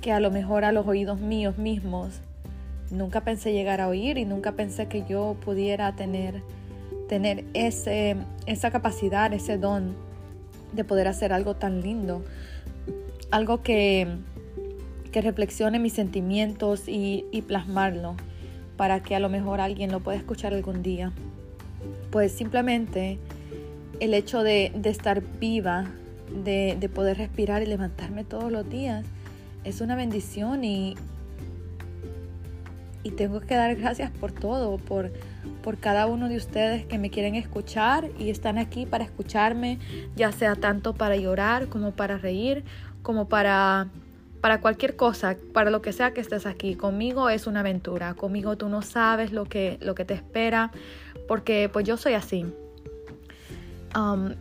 que 0.00 0.12
a 0.12 0.20
lo 0.20 0.30
mejor 0.30 0.64
a 0.64 0.72
los 0.72 0.86
oídos 0.86 1.20
míos 1.20 1.58
mismos 1.58 2.20
nunca 2.90 3.22
pensé 3.22 3.52
llegar 3.52 3.80
a 3.80 3.88
oír 3.88 4.18
y 4.18 4.24
nunca 4.24 4.52
pensé 4.52 4.86
que 4.86 5.04
yo 5.08 5.36
pudiera 5.44 5.94
tener, 5.94 6.42
tener 7.08 7.44
ese, 7.54 8.16
esa 8.46 8.70
capacidad, 8.70 9.32
ese 9.32 9.58
don 9.58 9.94
de 10.72 10.84
poder 10.84 11.08
hacer 11.08 11.32
algo 11.32 11.54
tan 11.54 11.82
lindo, 11.82 12.24
algo 13.30 13.62
que, 13.62 14.08
que 15.12 15.20
reflexione 15.20 15.78
mis 15.78 15.92
sentimientos 15.92 16.88
y, 16.88 17.26
y, 17.30 17.42
plasmarlo 17.42 18.16
para 18.78 19.02
que 19.02 19.14
a 19.14 19.20
lo 19.20 19.28
mejor 19.28 19.60
alguien 19.60 19.92
lo 19.92 20.00
pueda 20.00 20.16
escuchar 20.16 20.54
algún 20.54 20.82
día. 20.82 21.12
Pues 22.10 22.32
simplemente 22.32 23.18
el 24.00 24.14
hecho 24.14 24.42
de, 24.42 24.72
de 24.74 24.88
estar 24.88 25.20
viva, 25.38 25.84
de, 26.44 26.78
de 26.80 26.88
poder 26.88 27.18
respirar 27.18 27.62
y 27.62 27.66
levantarme 27.66 28.24
todos 28.24 28.50
los 28.50 28.70
días, 28.70 29.04
es 29.64 29.80
una 29.80 29.96
bendición 29.96 30.64
y, 30.64 30.94
y 33.02 33.10
tengo 33.10 33.40
que 33.40 33.54
dar 33.54 33.74
gracias 33.74 34.10
por 34.12 34.32
todo, 34.32 34.78
por, 34.78 35.12
por 35.62 35.78
cada 35.78 36.06
uno 36.06 36.28
de 36.28 36.36
ustedes 36.36 36.86
que 36.86 36.98
me 36.98 37.10
quieren 37.10 37.34
escuchar 37.34 38.08
y 38.18 38.30
están 38.30 38.58
aquí 38.58 38.86
para 38.86 39.04
escucharme, 39.04 39.78
ya 40.16 40.30
sea 40.30 40.54
tanto 40.54 40.94
para 40.94 41.16
llorar 41.16 41.68
como 41.68 41.90
para 41.92 42.16
reír, 42.16 42.64
como 43.02 43.28
para, 43.28 43.88
para 44.40 44.60
cualquier 44.60 44.96
cosa, 44.96 45.36
para 45.52 45.70
lo 45.70 45.82
que 45.82 45.92
sea 45.92 46.12
que 46.12 46.20
estés 46.20 46.46
aquí. 46.46 46.74
Conmigo 46.74 47.28
es 47.28 47.46
una 47.46 47.60
aventura, 47.60 48.14
conmigo 48.14 48.56
tú 48.56 48.68
no 48.68 48.82
sabes 48.82 49.32
lo 49.32 49.44
que, 49.44 49.78
lo 49.80 49.94
que 49.94 50.04
te 50.04 50.14
espera, 50.14 50.70
porque 51.26 51.68
pues 51.72 51.86
yo 51.86 51.96
soy 51.96 52.14
así. 52.14 52.46
Um, 53.96 54.34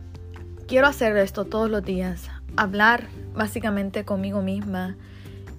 quiero 0.67 0.87
hacer 0.87 1.15
esto 1.17 1.45
todos 1.45 1.69
los 1.69 1.83
días, 1.83 2.29
hablar 2.55 3.07
básicamente 3.33 4.05
conmigo 4.05 4.41
misma 4.41 4.95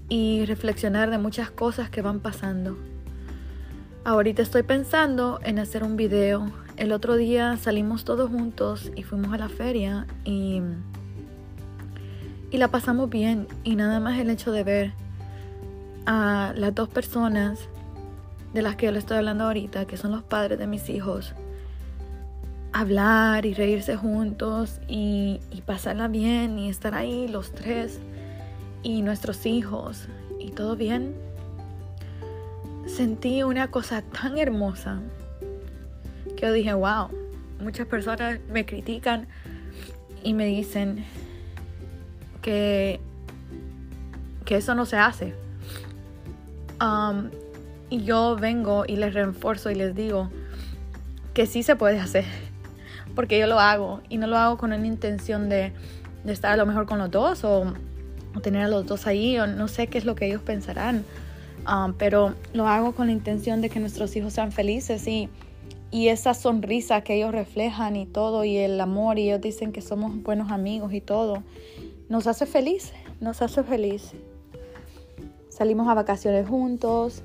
y 0.09 0.45
reflexionar 0.47 1.11
de 1.11 1.19
muchas 1.19 1.51
cosas 1.51 1.91
que 1.91 2.03
van 2.03 2.21
pasando. 2.21 2.77
Ahorita 4.05 4.43
estoy 4.43 4.63
pensando 4.63 5.39
en 5.43 5.59
hacer 5.59 5.83
un 5.83 5.97
video. 5.97 6.51
El 6.77 6.93
otro 6.93 7.17
día 7.17 7.57
salimos 7.57 8.05
todos 8.05 8.31
juntos 8.31 8.91
y 8.95 9.03
fuimos 9.03 9.35
a 9.35 9.39
la 9.39 9.49
feria 9.49 10.07
y, 10.25 10.63
y 12.51 12.59
la 12.59 12.69
pasamos 12.69 13.11
bien. 13.11 13.47
Y 13.65 13.77
nada 13.77 14.01
más 14.01 14.19
el 14.19 14.31
hecho 14.31 14.53
de 14.53 14.65
ver 14.65 14.93
a 16.07 16.53
las 16.57 16.75
dos 16.75 16.89
personas 16.89 17.69
de 18.55 18.63
las 18.63 18.77
que 18.77 18.87
yo 18.87 18.93
le 18.93 18.99
estoy 18.99 19.19
hablando 19.19 19.45
ahorita, 19.45 19.87
que 19.87 19.97
son 19.97 20.11
los 20.11 20.23
padres 20.23 20.59
de 20.59 20.67
mis 20.67 20.89
hijos, 20.89 21.35
hablar 22.73 23.45
y 23.45 23.55
reírse 23.55 23.97
juntos 23.97 24.81
y, 24.89 25.41
y 25.51 25.61
pasarla 25.63 26.09
bien 26.09 26.59
y 26.59 26.69
estar 26.69 26.95
ahí 26.95 27.29
los 27.29 27.53
tres 27.53 28.01
y 28.83 29.03
nuestros 29.03 29.45
hijos 29.47 30.09
y 30.39 30.51
todo 30.51 30.77
bien, 30.77 31.15
sentí 32.87 33.43
una 33.43 33.71
cosa 33.71 34.03
tan 34.03 34.39
hermosa 34.39 35.01
que 36.37 36.47
yo 36.47 36.53
dije, 36.53 36.73
wow, 36.73 37.09
muchas 37.61 37.87
personas 37.87 38.39
me 38.51 38.65
critican 38.65 39.27
y 40.23 40.33
me 40.33 40.47
dicen 40.47 41.05
que, 42.49 43.01
eso 44.57 44.75
no 44.75 44.87
se 44.87 44.97
hace. 44.97 45.35
y 47.91 48.05
yo 48.05 48.37
vengo 48.37 48.85
y 48.87 48.97
les 48.97 49.13
refuerzo 49.13 49.71
y 49.71 49.75
les 49.75 49.95
digo 49.95 50.31
que 51.35 51.47
sí 51.47 51.63
se 51.63 51.77
puede 51.77 52.01
hacer, 52.01 52.25
porque 53.15 53.39
yo 53.39 53.47
lo 53.47 53.61
hago 53.61 54.01
y 54.09 54.17
no 54.17 54.27
lo 54.27 54.39
hago 54.39 54.57
con 54.57 54.73
una 54.73 54.87
intención 54.87 55.49
de, 55.49 55.73
estar 56.27 56.53
a 56.53 56.57
lo 56.57 56.67
mejor 56.67 56.87
con 56.87 56.99
los 56.99 57.11
dos 57.11 57.45
o, 57.45 57.75
tener 58.43 58.63
a 58.63 58.69
los 58.69 58.87
dos 58.87 59.07
ahí 59.07 59.39
o 59.39 59.47
no 59.47 59.67
sé 59.67 59.89
qué 59.89 59.99
es 59.99 60.05
lo 60.05 60.15
que 60.15 60.27
ellos 60.27 60.43
pensarán, 60.43 61.05
pero 61.99 62.35
lo 62.55 62.69
hago 62.69 62.93
con 62.93 63.09
la 63.09 63.13
intención 63.13 63.61
de 63.61 63.69
que 63.69 63.81
nuestros 63.81 64.15
hijos 64.15 64.33
sean 64.33 64.53
felices 64.53 65.07
y, 65.09 65.29
y 65.91 66.09
esa 66.09 66.35
sonrisa 66.35 67.01
que 67.01 67.17
ellos 67.17 67.33
reflejan 67.33 67.97
y 67.97 68.07
todo 68.07 68.45
y 68.45 68.57
el 68.57 68.81
amor 68.81 69.19
y 69.19 69.29
ellos 69.29 69.41
dicen 69.41 69.73
que 69.73 69.81
somos 69.81 70.23
buenos 70.23 70.53
amigos 70.53 70.93
y 70.93 71.01
todo, 71.01 71.43
nos 72.09 72.27
hace 72.27 72.47
feliz, 72.47 72.93
nos 73.21 73.43
hace 73.43 73.63
feliz. 73.63 74.13
Salimos 75.51 75.89
a 75.89 75.95
vacaciones 75.95 76.49
juntos, 76.49 77.23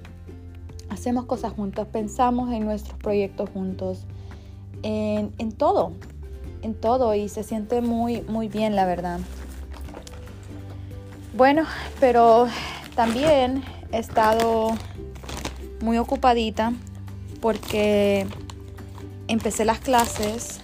hacemos 0.89 1.25
cosas 1.25 1.53
juntos, 1.53 1.87
pensamos 1.87 2.51
en 2.51 2.65
nuestros 2.65 2.97
proyectos 2.99 3.49
juntos, 3.49 4.05
en, 4.81 5.51
todo, 5.51 5.93
en 6.61 6.73
todo 6.73 7.15
y 7.15 7.29
se 7.29 7.43
siente 7.43 7.81
muy, 7.81 8.21
muy 8.21 8.47
bien, 8.47 8.75
la 8.75 8.85
verdad. 8.85 9.19
Bueno, 11.35 11.63
pero 11.99 12.47
también 12.95 13.63
he 13.91 13.99
estado 13.99 14.71
muy 15.81 15.97
ocupadita 15.97 16.73
porque 17.41 18.27
empecé 19.27 19.65
las 19.65 19.79
clases 19.79 20.59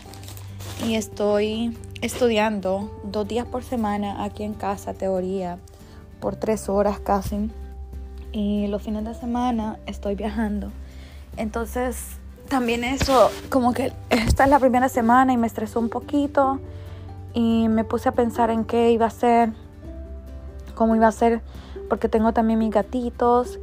y 0.86 0.96
estoy 0.96 1.76
estudiando 2.02 2.90
dos 3.04 3.28
días 3.28 3.46
por 3.46 3.64
semana 3.64 4.24
aquí 4.24 4.44
en 4.44 4.54
casa, 4.54 4.94
teoría, 4.94 5.58
por 6.20 6.36
tres 6.36 6.70
horas 6.70 7.00
casi. 7.00 7.50
Y 8.32 8.68
los 8.68 8.82
fines 8.82 9.06
de 9.06 9.14
semana 9.14 9.80
estoy 9.86 10.16
viajando. 10.16 10.72
Entonces, 11.38 12.18
también 12.48 12.84
eso, 12.84 13.30
como 13.50 13.74
que 13.74 13.94
esta 14.10 14.44
es 14.44 14.50
la 14.50 14.60
primera 14.60 14.90
semana 14.90 15.34
y 15.34 15.38
me 15.38 15.48
estresó 15.48 15.80
un 15.80 15.90
poquito. 15.90 16.60
Y 17.34 17.68
me 17.70 17.84
puse 17.84 18.10
a 18.10 18.12
pensar 18.12 18.50
en 18.50 18.66
qué 18.66 18.92
iba 18.92 19.06
a 19.06 19.12
ser, 19.12 19.52
cómo 20.76 20.96
iba 20.96 21.08
a 21.08 21.12
ser, 21.12 21.42
porque 21.88 22.10
tengo 22.10 22.34
también 22.34 22.60
mis 22.60 22.72
gatitos. 22.72 23.60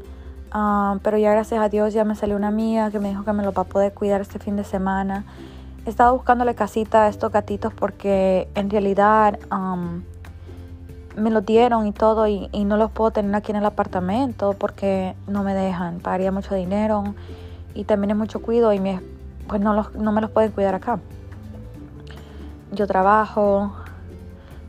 Ah, 0.53 0.99
pero 1.03 1.19
ya 1.19 1.33
gracias 1.33 1.61
a 1.61 1.69
Dios 1.69 1.93
ya 1.93 2.05
me 2.05 2.15
salió 2.15 2.37
una 2.37 2.49
amiga 2.49 2.91
que 2.91 3.01
me 3.01 3.09
dijo 3.09 3.25
que 3.25 3.33
me 3.33 3.43
lo 3.43 3.53
va 3.53 3.63
a 3.63 3.67
poder 3.67 3.93
cuidar 3.93 4.21
este 4.21 4.39
fin 4.39 4.57
de 4.57 4.65
semana. 4.65 5.25
He 5.87 5.91
estado 5.91 6.15
buscándole 6.15 6.57
casita 6.57 7.05
a 7.05 7.09
estos 7.09 7.31
gatitos 7.31 7.73
porque 7.73 8.49
en 8.57 8.71
realidad 8.71 9.39
me 11.17 11.31
lo 11.31 11.43
dieron 11.43 11.87
y 11.87 11.93
todo 11.93 12.27
y, 12.27 12.49
no 12.65 12.77
los 12.77 12.91
puedo 12.91 13.13
tener 13.13 13.33
aquí 13.37 13.53
en 13.53 13.59
el 13.59 13.65
apartamento 13.65 14.57
porque 14.59 15.15
no 15.29 15.45
me 15.45 15.55
dejan. 15.55 16.01
Pagaría 16.01 16.33
mucho 16.33 16.57
dinero 16.57 17.15
y 17.73 17.85
también 17.85 18.11
es 18.11 18.17
mucho 18.17 18.43
cuido 18.43 18.73
y 18.73 18.81
me, 18.81 19.01
pues 19.47 19.61
no, 19.61 19.75
los, 19.75 19.95
no 19.95 20.11
me 20.11 20.21
los 20.21 20.31
pueden 20.31 20.51
cuidar 20.51 20.75
acá. 20.75 20.99
Yo 22.73 22.89
trabajo, 22.89 23.73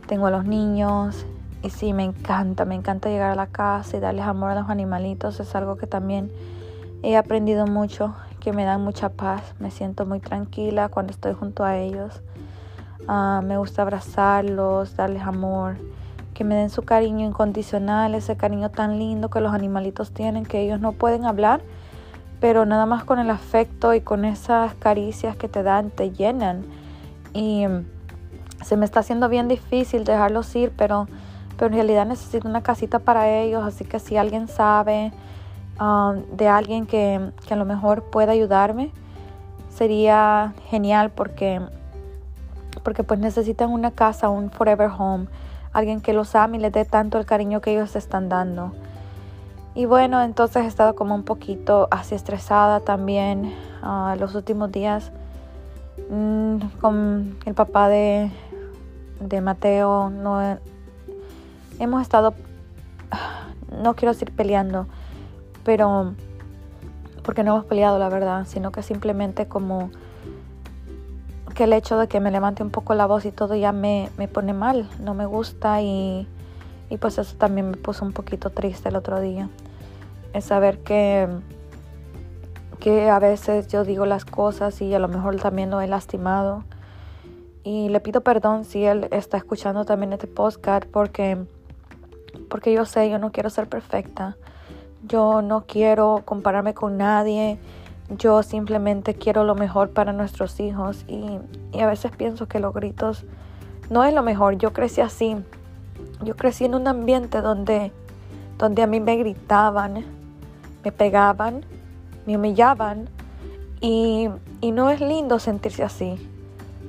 tengo 0.05 0.27
a 0.27 0.31
los 0.31 0.45
niños 0.45 1.25
y 1.63 1.71
sí, 1.71 1.93
me 1.93 2.03
encanta, 2.03 2.63
me 2.63 2.75
encanta 2.75 3.09
llegar 3.09 3.31
a 3.31 3.35
la 3.35 3.47
casa 3.47 3.97
y 3.97 3.99
darles 3.99 4.25
amor 4.25 4.51
a 4.51 4.55
los 4.59 4.69
animalitos. 4.69 5.39
Es 5.39 5.55
algo 5.55 5.77
que 5.77 5.87
también 5.87 6.31
he 7.01 7.17
aprendido 7.17 7.65
mucho 7.65 8.13
que 8.47 8.53
me 8.53 8.63
dan 8.63 8.81
mucha 8.81 9.09
paz. 9.09 9.41
Me 9.59 9.71
siento 9.71 10.05
muy 10.05 10.21
tranquila 10.21 10.87
cuando 10.87 11.11
estoy 11.11 11.33
junto 11.33 11.65
a 11.65 11.75
ellos. 11.79 12.21
Ah, 13.05 13.41
me 13.43 13.57
gusta 13.57 13.81
abrazarlos, 13.81 14.95
darles 14.95 15.23
amor, 15.23 15.75
que 16.33 16.45
me 16.45 16.55
den 16.55 16.69
su 16.69 16.83
cariño 16.83 17.27
incondicional, 17.27 18.15
ese 18.15 18.37
cariño 18.37 18.71
tan 18.71 18.99
lindo 18.99 19.29
que 19.29 19.41
los 19.41 19.53
animalitos 19.53 20.11
tienen, 20.11 20.45
que 20.45 20.61
ellos 20.61 20.79
no 20.79 20.93
pueden 20.93 21.25
hablar, 21.25 21.59
pero 22.39 22.65
nada 22.65 22.85
más 22.85 23.03
con 23.03 23.19
el 23.19 23.31
afecto 23.31 23.93
y 23.93 23.99
con 23.99 24.23
esas 24.23 24.73
caricias 24.75 25.35
que 25.35 25.49
te 25.49 25.61
dan, 25.61 25.89
te 25.89 26.11
llenan. 26.11 26.63
Y 27.33 27.65
se 28.63 28.77
me 28.77 28.85
está 28.85 29.01
haciendo 29.01 29.27
bien 29.27 29.49
difícil 29.49 30.05
dejarlos 30.05 30.55
ir, 30.55 30.71
pero, 30.77 31.09
pero 31.57 31.67
en 31.67 31.73
realidad 31.73 32.05
necesito 32.05 32.47
una 32.47 32.63
casita 32.63 32.99
para 32.99 33.29
ellos, 33.29 33.65
así 33.65 33.83
que 33.83 33.99
si 33.99 34.15
alguien 34.15 34.47
sabe 34.47 35.11
Um, 35.79 36.23
de 36.35 36.47
alguien 36.47 36.87
que, 36.87 37.31
a 37.49 37.55
lo 37.55 37.65
mejor 37.65 38.03
pueda 38.03 38.31
ayudarme, 38.31 38.91
sería 39.69 40.55
genial 40.69 41.11
porque, 41.11 41.61
porque 42.83 43.03
pues 43.03 43.19
necesitan 43.19 43.69
una 43.69 43.91
casa, 43.91 44.29
un 44.29 44.49
forever 44.49 44.89
home, 44.97 45.27
alguien 45.73 46.01
que 46.01 46.13
los 46.13 46.33
ame 46.33 46.57
y 46.57 46.61
les 46.61 46.71
dé 46.71 46.83
tanto 46.83 47.19
el 47.19 47.27
cariño 47.27 47.61
que 47.61 47.73
ellos 47.73 47.95
están 47.95 48.27
dando. 48.27 48.71
Y 49.75 49.85
bueno, 49.85 50.23
entonces 50.23 50.63
he 50.63 50.67
estado 50.67 50.95
como 50.95 51.13
un 51.13 51.21
poquito 51.21 51.87
así 51.91 52.15
estresada 52.15 52.79
también 52.79 53.53
uh, 53.83 54.15
los 54.19 54.33
últimos 54.33 54.71
días 54.71 55.11
mm, 56.09 56.57
con 56.81 57.37
el 57.45 57.53
papá 57.53 57.87
de, 57.87 58.31
de 59.19 59.41
Mateo. 59.41 60.09
No, 60.09 60.57
hemos 61.77 62.01
estado, 62.01 62.33
no 63.83 63.93
quiero 63.93 64.13
decir 64.13 64.31
peleando, 64.35 64.87
pero 65.67 66.13
porque 67.23 67.43
no 67.43 67.51
hemos 67.51 67.65
peleado 67.65 67.99
la 67.99 68.07
verdad, 68.07 68.47
sino 68.47 68.71
que 68.71 68.81
simplemente 68.81 69.49
como 69.49 69.91
que 71.55 71.65
el 71.65 71.73
hecho 71.73 71.97
de 71.97 72.07
que 72.07 72.21
me 72.21 72.31
levante 72.31 72.63
un 72.63 72.69
poco 72.69 72.93
la 72.93 73.05
voz 73.05 73.25
y 73.25 73.33
todo 73.33 73.53
ya 73.53 73.73
me, 73.73 74.09
pone 74.31 74.53
mal, 74.53 74.89
no 75.01 75.13
me 75.13 75.25
gusta 75.25 75.81
y, 75.81 76.25
pues 77.01 77.17
eso 77.17 77.35
también 77.35 77.71
me 77.71 77.75
puso 77.75 78.05
un 78.05 78.13
poquito 78.13 78.49
triste 78.49 78.87
el 78.87 78.95
otro 78.95 79.19
día. 79.19 79.49
Es 80.31 80.45
saber 80.45 80.79
que, 80.79 81.27
que 82.79 83.09
a 83.09 83.19
veces 83.19 83.67
yo 83.67 83.83
digo 83.83 84.05
las 84.05 84.23
cosas 84.23 84.81
y 84.81 84.93
a 84.93 84.99
lo 84.99 85.09
mejor 85.09 85.35
también 85.35 85.69
lo 85.69 85.81
he 85.81 85.87
lastimado. 85.87 86.63
Y 87.65 87.89
le 87.89 87.99
pido 87.99 88.21
perdón 88.21 88.63
si 88.63 88.85
él 88.85 89.09
está 89.11 89.35
escuchando 89.35 89.83
también 89.83 90.13
este 90.13 90.27
podcast 90.27 90.85
porque, 90.85 91.37
porque 92.49 92.71
yo 92.71 92.85
sé, 92.85 93.09
yo 93.09 93.19
no 93.19 93.33
quiero 93.33 93.49
ser 93.49 93.67
perfecta. 93.67 94.37
Yo 95.07 95.41
no 95.41 95.63
quiero 95.65 96.23
compararme 96.25 96.73
con 96.73 96.97
nadie. 96.97 97.57
Yo 98.09 98.43
simplemente 98.43 99.15
quiero 99.15 99.45
lo 99.45 99.55
mejor 99.55 99.91
para 99.91 100.11
nuestros 100.11 100.59
hijos 100.59 101.05
y, 101.07 101.39
a 101.79 101.85
veces 101.85 102.11
pienso 102.11 102.47
que 102.47 102.59
los 102.59 102.73
gritos 102.73 103.23
no 103.89 104.03
es 104.03 104.13
lo 104.13 104.21
mejor. 104.21 104.57
Yo 104.57 104.73
crecí 104.73 104.99
así. 104.99 105.37
Yo 106.23 106.35
crecí 106.35 106.65
en 106.65 106.75
un 106.75 106.87
ambiente 106.89 107.39
donde, 107.39 107.93
donde 108.57 108.83
a 108.83 108.87
mí 108.87 108.99
me 108.99 109.15
gritaban, 109.15 110.03
me 110.83 110.91
pegaban, 110.91 111.65
me 112.25 112.35
humillaban 112.35 113.07
y, 113.79 114.27
y 114.59 114.71
no 114.71 114.89
es 114.89 114.99
lindo 114.99 115.39
sentirse 115.39 115.83
así. 115.83 116.17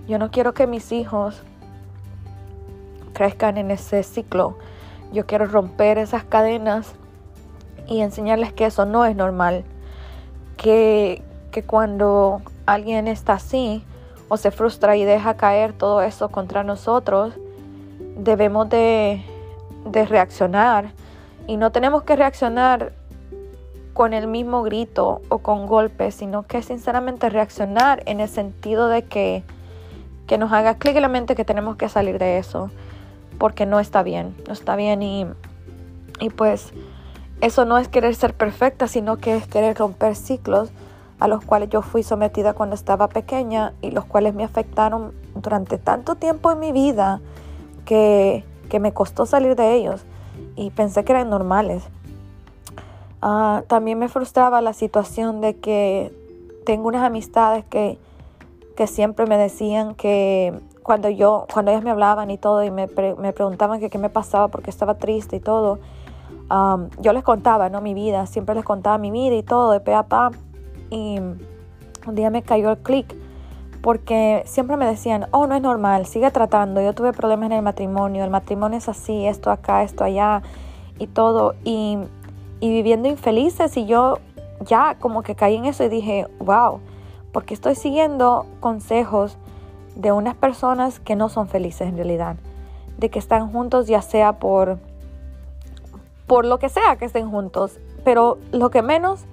Yo 0.09 0.19
no 0.19 0.33
quiero 0.33 0.55
que 0.55 0.67
mis 0.67 0.91
hijos 0.91 1.41
crezcan 3.13 3.59
en 3.59 3.71
ese 3.71 4.03
ciclo. 4.03 4.57
Yo 5.13 5.27
quiero 5.27 5.47
romper 5.47 5.99
esas 5.99 6.25
cadenas 6.25 6.95
y 7.89 8.01
enseñarles 8.03 8.53
que 8.53 8.67
eso 8.67 8.85
no 8.85 9.05
es 9.05 9.17
normal, 9.17 9.65
que, 10.57 11.23
cuando 11.67 12.41
alguien 12.67 13.09
está 13.09 13.33
así 13.33 13.83
o 14.29 14.37
se 14.37 14.53
frustra 14.53 14.97
y 14.97 15.05
deja 15.05 15.35
caer 15.35 15.73
todo 15.73 16.03
eso 16.03 16.29
contra 16.29 16.63
nosotros, 16.63 17.35
debemos 18.17 18.69
de, 18.69 19.25
de 19.85 20.07
reaccionar. 20.07 20.93
Y 21.49 21.57
no 21.57 21.73
tenemos 21.73 22.05
que 22.05 22.15
reaccionar 22.15 22.93
con 23.93 24.13
el 24.13 24.29
mismo 24.29 24.63
grito 24.63 25.23
o 25.29 25.39
con 25.39 25.67
golpes, 25.67 26.15
sino 26.15 26.45
que 26.45 26.63
sinceramente 26.63 27.29
reaccionar 27.29 28.05
en 28.07 28.21
el 28.21 28.29
sentido 28.29 28.87
de 28.87 29.03
que, 29.03 29.43
que 30.29 30.39
nos 30.39 30.53
haga 30.53 30.75
clic 30.75 30.95
en 30.95 31.03
la 31.03 31.09
mente 31.09 31.35
que 31.35 31.45
tenemos 31.45 31.75
que 31.75 31.89
salir 31.89 32.21
de 32.21 32.39
eso, 32.39 32.71
porque 33.39 33.67
no 33.67 33.81
está 33.81 34.05
bien, 34.05 34.37
no 34.47 34.53
está 34.53 34.77
bien 34.77 35.03
y, 35.03 35.27
y 36.21 36.31
pues 36.31 36.73
eso 37.41 37.65
no 37.65 37.79
es 37.79 37.89
querer 37.89 38.15
ser 38.15 38.35
perfecta, 38.35 38.89
sino 38.89 39.17
que 39.17 39.37
es 39.37 39.47
querer 39.47 39.77
romper 39.77 40.17
ciclos 40.17 40.71
a 41.21 41.29
los 41.29 41.45
cuales 41.45 41.69
yo 41.69 41.83
fui 41.83 42.03
sometida 42.03 42.53
cuando 42.53 42.75
estaba 42.75 43.09
pequeña 43.09 43.75
y 43.81 43.91
los 43.91 44.05
cuales 44.05 44.35
me 44.35 44.45
afectaron 44.45 45.13
durante 45.35 45.79
tanto 45.79 46.15
tiempo 46.15 46.51
en 46.53 46.61
mi 46.61 46.73
vida 46.73 47.21
que, 47.85 48.45
me 48.81 48.93
costó 48.93 49.25
salir 49.25 49.57
de 49.57 49.75
ellos 49.75 50.05
y 50.55 50.71
pensé 50.71 51.05
que 51.05 51.13
eran 51.13 51.31
normales. 51.31 51.83
Ah, 53.23 53.63
también 53.67 53.99
me 53.99 54.09
frustraba 54.09 54.61
la 54.61 54.73
situación 54.73 55.41
de 55.41 55.57
que 55.57 56.13
tengo 56.65 56.89
unas 56.89 57.03
amistades 57.03 57.65
que, 57.65 57.99
siempre 58.87 59.27
me 59.27 59.37
decían 59.37 59.97
que 59.97 60.55
cuando 60.85 61.09
yo, 61.09 61.47
cuando 61.53 61.73
ellas 61.73 61.83
me 61.83 61.91
hablaban 61.91 62.31
y 62.31 62.39
todo 62.39 62.63
y 62.63 62.71
me, 62.71 62.87
me 62.87 63.33
preguntaban 63.33 63.81
que 63.81 63.91
qué 63.91 63.99
me 63.99 64.09
pasaba 64.09 64.47
porque 64.47 64.71
estaba 64.71 64.95
triste 64.95 65.35
y 65.35 65.41
todo, 65.41 65.81
yo 66.51 67.13
les 67.13 67.23
contaba, 67.23 67.69
¿no? 67.69 67.81
Mi 67.81 67.95
vida, 67.95 68.27
siempre 68.27 68.55
les 68.55 68.65
contaba 68.65 68.99
mi 68.99 69.11
vida 69.11 69.35
y 69.35 69.43
todo, 69.43 69.73
de 69.73 69.81
pe 69.81 69.95
a 69.95 70.05
pa. 70.05 70.31
Y 70.91 71.19
un 71.19 72.15
día 72.15 72.31
me 72.31 72.43
cayó 72.43 72.71
el 72.71 72.79
clic 72.79 73.15
porque 73.83 74.43
siempre 74.47 74.77
me 74.77 74.87
decían, 74.87 75.27
oh, 75.31 75.47
no 75.47 75.55
es 75.55 75.63
normal, 75.63 76.07
sigue 76.07 76.31
tratando. 76.31 76.81
Yo 76.81 76.95
tuve 76.95 77.13
problemas 77.13 77.47
en 77.47 77.53
el 77.53 77.63
matrimonio, 77.63 78.25
el 78.25 78.31
matrimonio 78.31 78.79
es 78.79 78.89
así, 78.89 79.27
esto 79.27 79.51
acá, 79.51 79.83
esto 79.83 80.05
allá 80.05 80.43
y 80.99 81.07
todo. 81.07 81.55
Y, 81.65 81.99
y 82.61 82.71
viviendo 82.71 83.09
infelices 83.09 83.77
y 83.77 83.87
yo 83.87 84.19
ya 84.61 84.97
como 84.99 85.23
que 85.23 85.35
caí 85.35 85.57
en 85.57 85.67
eso 85.67 85.85
y 85.85 85.89
dije, 85.89 86.27
wow, 86.41 86.81
porque 87.33 87.55
estoy 87.55 87.75
siguiendo 87.75 88.47
consejos 88.61 89.39
de 89.95 90.13
unas 90.13 90.35
personas 90.35 91.01
que 91.01 91.17
no 91.17 91.29
son 91.29 91.49
felices 91.49 91.89
en 91.89 91.97
realidad, 91.97 92.37
de 92.99 93.11
que 93.11 93.19
están 93.19 93.51
juntos 93.51 93.87
ya 93.87 94.03
sea 94.03 94.39
por 94.39 94.79
por 96.29 96.45
lo 96.45 96.59
que 96.61 96.69
sea 96.69 96.97
que 96.97 97.07
estén 97.07 97.29
juntos, 97.31 97.81
pero 98.05 98.39
lo 98.53 98.71
que 98.71 98.83
menos 98.83 99.25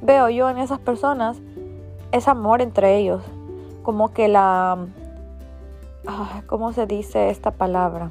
veo 0.00 0.30
yo 0.30 0.48
en 0.48 0.56
esas 0.58 0.78
personas 0.78 1.36
es 2.12 2.28
amor 2.28 2.62
entre 2.62 2.96
ellos, 2.96 3.22
como 3.82 4.14
que 4.14 4.28
la 4.28 4.78
ah, 6.06 6.42
¿cómo 6.46 6.72
se 6.72 6.86
dice 6.86 7.30
esta 7.30 7.50
palabra? 7.50 8.10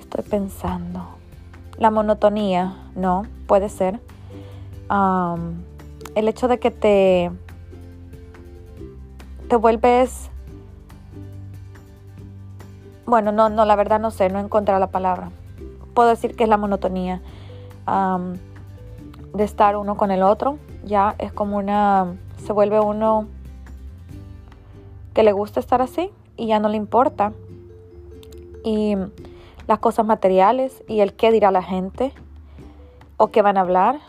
Estoy 0.00 0.22
pensando. 0.22 1.08
La 1.76 1.90
monotonía, 1.90 2.76
no, 2.94 3.24
puede 3.48 3.68
ser. 3.68 4.00
el 6.14 6.28
hecho 6.28 6.46
de 6.48 6.58
que 6.58 6.70
te, 6.70 7.30
te 9.48 9.56
vuelves... 9.56 10.30
Bueno, 13.06 13.32
no, 13.32 13.50
no, 13.50 13.64
la 13.64 13.76
verdad 13.76 14.00
no 14.00 14.10
sé, 14.10 14.28
no 14.30 14.38
he 14.38 14.62
la 14.78 14.86
palabra. 14.86 15.30
Puedo 15.92 16.08
decir 16.08 16.34
que 16.34 16.44
es 16.44 16.48
la 16.48 16.56
monotonía 16.56 17.20
de 19.34 19.44
estar 19.44 19.76
uno 19.76 19.96
con 19.96 20.10
el 20.10 20.22
otro. 20.22 20.58
Ya 20.84 21.14
es 21.18 21.32
como 21.32 21.56
una... 21.56 22.14
Se 22.44 22.52
vuelve 22.52 22.80
uno 22.80 23.26
que 25.12 25.22
le 25.22 25.32
gusta 25.32 25.60
estar 25.60 25.80
así 25.80 26.10
y 26.36 26.46
ya 26.46 26.58
no 26.58 26.68
le 26.68 26.76
importa. 26.76 27.32
Y 28.64 28.96
las 29.66 29.78
cosas 29.78 30.06
materiales 30.06 30.82
y 30.88 31.00
el 31.00 31.14
qué 31.14 31.30
dirá 31.30 31.50
la 31.50 31.62
gente 31.62 32.12
o 33.16 33.28
qué 33.28 33.42
van 33.42 33.58
a 33.58 33.60
hablar. 33.60 34.00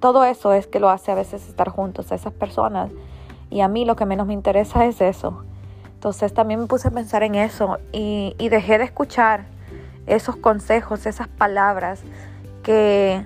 Todo 0.00 0.24
eso 0.24 0.52
es 0.52 0.66
que 0.66 0.80
lo 0.80 0.90
hace 0.90 1.12
a 1.12 1.14
veces 1.14 1.48
estar 1.48 1.68
juntos 1.68 2.12
a 2.12 2.14
esas 2.14 2.32
personas. 2.32 2.90
Y 3.50 3.60
a 3.60 3.68
mí 3.68 3.84
lo 3.84 3.96
que 3.96 4.06
menos 4.06 4.26
me 4.26 4.32
interesa 4.32 4.86
es 4.86 5.00
eso. 5.00 5.44
Entonces 6.02 6.34
también 6.34 6.58
me 6.58 6.66
puse 6.66 6.88
a 6.88 6.90
pensar 6.90 7.22
en 7.22 7.36
eso 7.36 7.78
y, 7.92 8.34
dejé 8.50 8.78
de 8.78 8.82
escuchar 8.82 9.44
esos 10.08 10.34
consejos, 10.34 11.06
esas 11.06 11.28
palabras 11.28 12.02
que, 12.64 13.24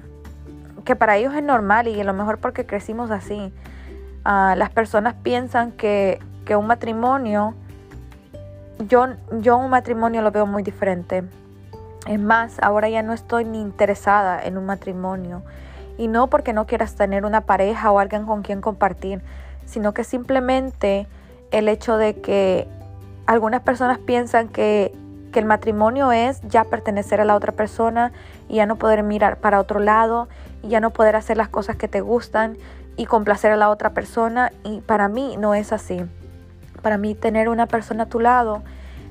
que 0.85 0.95
para 0.95 1.17
ellos 1.17 1.33
es 1.33 1.43
normal 1.43 1.89
y 1.89 1.99
a 1.99 2.05
lo 2.05 2.13
mejor 2.13 2.37
porque 2.37 2.67
crecimos 2.67 3.11
así. 3.11 3.51
Ah, 4.27 4.57
las 4.59 4.69
personas 4.69 5.15
piensan 5.15 5.73
que, 5.73 6.19
que 6.45 6.55
un 6.55 6.67
matrimonio, 6.67 7.55
yo, 8.91 9.07
yo 9.41 9.57
un 9.57 9.71
matrimonio 9.71 10.21
lo 10.21 10.31
veo 10.31 10.45
muy 10.45 10.63
diferente. 10.63 11.25
Es 12.07 12.21
más, 12.21 12.59
ahora 12.61 12.91
ya 12.91 13.03
no 13.03 13.15
estoy 13.15 13.47
ni 13.47 13.63
interesada 13.63 14.45
en 14.45 14.59
un 14.59 14.67
matrimonio. 14.67 15.41
Y 15.97 16.09
no 16.09 16.27
porque 16.27 16.53
no 16.53 16.67
quieras 16.67 16.95
tener 16.95 17.25
una 17.25 17.41
pareja 17.41 17.91
o 17.91 17.99
alguien 17.99 18.27
con 18.27 18.43
quien 18.43 18.61
compartir, 18.61 19.23
sino 19.65 19.95
que 19.95 20.05
simplemente 20.05 21.07
el 21.51 21.69
hecho 21.69 21.97
de 21.97 22.21
que 22.21 22.69
algunas 23.27 23.63
personas 23.63 23.99
piensan 23.99 24.49
que, 24.49 24.93
que, 25.33 25.39
el 25.39 25.45
matrimonio 25.45 26.13
es 26.13 26.41
ya 26.43 26.65
pertenecer 26.65 27.21
a 27.21 27.25
la 27.25 27.35
otra 27.35 27.53
persona 27.53 28.13
y 28.49 28.57
ya 28.57 28.67
no 28.67 28.77
poder 28.77 29.03
mirar 29.03 29.39
para 29.39 29.61
otro 29.61 29.81
lado 29.81 30.29
y 30.63 30.69
ya 30.69 30.81
no 30.81 30.91
poder 30.91 31.17
hacer 31.17 31.37
las 31.37 31.49
cosas 31.49 31.77
que 31.77 31.89
te 31.89 32.01
gustan 32.01 32.57
y 32.97 33.07
complacer 33.07 33.53
a 33.53 33.57
la 33.57 33.71
otra 33.71 33.91
persona. 33.91 34.53
Y 34.65 34.81
para 34.81 35.09
mí 35.09 35.37
no 35.39 35.55
es 35.55 35.73
así. 35.73 36.01
Para 36.83 36.99
mí 36.99 37.15
tener 37.15 37.49
una 37.49 37.67
persona 37.67 38.05
a 38.05 38.07
tu 38.07 38.21
lado 38.21 38.63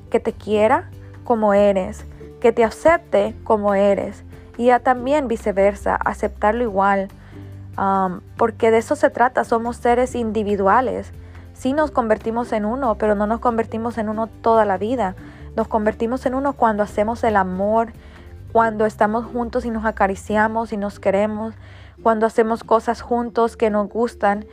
que 0.09 0.19
te 0.19 0.33
quiera 0.33 0.89
como 1.23 1.53
eres, 1.53 2.05
que 2.39 2.51
te 2.51 2.63
acepte 2.63 3.36
como 3.43 3.73
eres 3.73 4.23
y 4.57 4.67
ya 4.67 4.79
también 4.79 5.27
viceversa, 5.27 5.95
aceptarlo 5.95 6.63
igual, 6.63 7.09
porque 8.38 8.71
de 8.71 8.77
eso 8.77 8.95
se 8.95 9.09
trata, 9.09 9.43
somos 9.43 9.77
seres 9.77 10.15
individuales. 10.15 11.11
Sí 11.56 11.74
nos 11.74 11.89
convertimos 11.89 12.51
en 12.51 12.66
uno, 12.66 12.95
pero 12.95 13.16
no 13.16 13.26
nos 13.26 13.39
convertimos 13.39 13.97
en 13.97 14.10
uno 14.10 14.28
toda 14.28 14.66
la 14.66 14.78
vida. 14.78 15.16
Nos 15.56 15.68
convertimos 15.68 16.26
en 16.26 16.36
uno 16.36 16.53
cuando 16.53 16.84
hacemos 16.84 17.24
el 17.24 17.38
amor, 17.38 17.93
cuando 18.51 18.86
estamos 18.86 19.26
juntos 19.26 19.66
y 19.66 19.72
nos 19.72 19.86
acariciamos 19.86 20.74
y 20.74 20.78
nos 20.78 20.99
queremos, 20.99 21.56
cuando 22.03 22.26
hacemos 22.26 22.64
cosas 22.64 23.01
juntos 23.01 23.58
que 23.58 23.70
nos 23.70 23.89
gustan, 23.89 24.45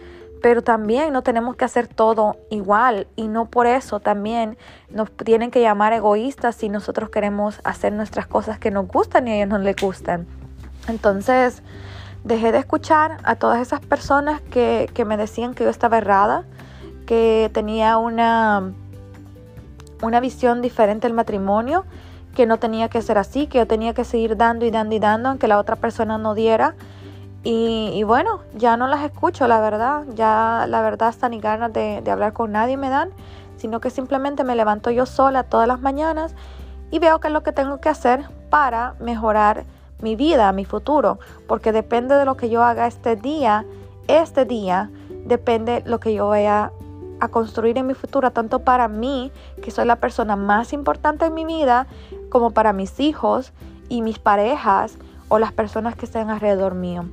pero 0.43 0.63
también 0.63 1.13
no 1.13 1.23
tenemos 1.23 1.57
que 1.57 1.65
hacer 1.65 1.87
todo 1.87 2.37
igual 2.51 3.07
y 3.17 3.29
no 3.29 3.47
por 3.47 3.67
eso 3.67 4.01
también 4.01 4.57
nos 4.91 5.11
tienen 5.13 5.51
que 5.51 5.61
llamar 5.61 5.93
egoístas 5.93 6.57
si 6.57 6.69
nosotros 6.69 7.11
queremos 7.11 7.61
hacer 7.65 7.93
nuestras 7.93 8.27
cosas 8.27 8.59
que 8.59 8.71
nos 8.71 8.89
gustan 8.89 9.29
y 9.29 9.33
a 9.33 9.35
ellos 9.37 9.49
no 9.49 9.59
les 9.59 9.77
gustan. 9.77 10.27
Entonces 10.89 11.63
dejé 12.25 12.53
de 12.53 12.59
escuchar 12.59 13.19
a 13.25 13.37
todas 13.37 13.61
esas 13.61 13.81
personas 13.81 14.41
que, 14.41 14.91
que 14.95 15.05
me 15.05 15.17
decían 15.17 15.55
que 15.55 15.65
yo 15.65 15.71
estaba 15.71 15.99
errada, 15.99 16.45
que 17.07 17.51
tenía 17.53 17.99
una, 17.99 18.73
una 20.03 20.21
visión 20.21 20.63
diferente 20.63 21.07
del 21.07 21.15
matrimonio, 21.15 21.85
que 22.35 22.47
no 22.47 22.59
tenía 22.59 22.89
que 22.89 23.03
ser 23.03 23.19
así, 23.19 23.47
que 23.47 23.59
yo 23.59 23.67
tenía 23.67 23.95
que 23.95 24.05
seguir 24.05 24.37
dando 24.37 24.65
y 24.65 24.71
dando 24.71 24.95
y 24.95 24.99
dando 24.99 25.29
aunque 25.29 25.49
la 25.49 25.59
otra 25.59 25.77
persona 25.77 26.19
no 26.19 26.35
diera 26.35 26.75
y, 27.45 28.05
bueno, 28.05 28.41
ya 28.55 28.77
no 28.77 28.87
las 28.87 29.03
escucho, 29.05 29.49
la 29.49 29.61
verdad. 29.61 30.05
Ya 30.15 30.67
la 30.69 30.81
verdad 30.81 31.09
hasta 31.09 31.29
ni 31.29 31.41
ganas 31.41 31.73
de, 31.73 32.03
hablar 32.11 32.33
con 32.33 32.53
nadie 32.53 32.77
me 32.77 32.89
dan, 32.89 33.11
sino 33.57 33.81
que 33.81 33.91
simplemente 33.91 34.45
me 34.45 34.55
levanto 34.55 34.91
yo 34.91 35.07
sola 35.07 35.43
todas 35.43 35.67
las 35.67 35.81
mañanas 35.81 36.35
y 36.91 36.99
veo 36.99 37.19
qué 37.21 37.29
es 37.29 37.33
lo 37.33 37.43
que 37.43 37.53
tengo 37.53 37.81
que 37.81 37.89
hacer 37.89 38.25
para 38.51 38.95
mejorar 39.01 39.65
mi 40.01 40.15
vida, 40.15 40.53
mi 40.53 40.65
futuro, 40.65 41.19
porque 41.49 41.73
depende 41.73 42.15
de 42.17 42.25
lo 42.25 42.37
que 42.37 42.51
yo 42.51 42.63
haga 42.63 42.87
este 42.87 43.17
día, 43.17 43.65
este 44.09 44.45
día 44.45 44.91
depende 45.25 45.83
lo 45.87 46.01
que 46.01 46.13
yo 46.13 46.29
vaya 46.29 46.73
a 47.23 47.29
construir 47.29 47.79
en 47.79 47.87
mi 47.87 47.95
futuro, 47.95 48.33
tanto 48.33 48.59
para 48.65 48.89
mí, 48.89 49.31
que 49.63 49.71
soy 49.71 49.87
la 49.87 49.97
persona 49.97 50.35
más 50.35 50.73
importante 50.73 51.27
en 51.27 51.35
mi 51.35 51.45
vida, 51.45 51.87
como 52.31 52.51
para 52.51 52.73
mis 52.73 52.99
hijos 52.99 53.53
y 53.89 54.03
mis 54.03 54.19
parejas 54.19 54.99
o 55.29 55.39
las 55.39 55.53
personas 55.53 55.95
que 55.95 56.07
estén 56.07 56.31
alrededor 56.31 56.75
mío. 56.75 57.05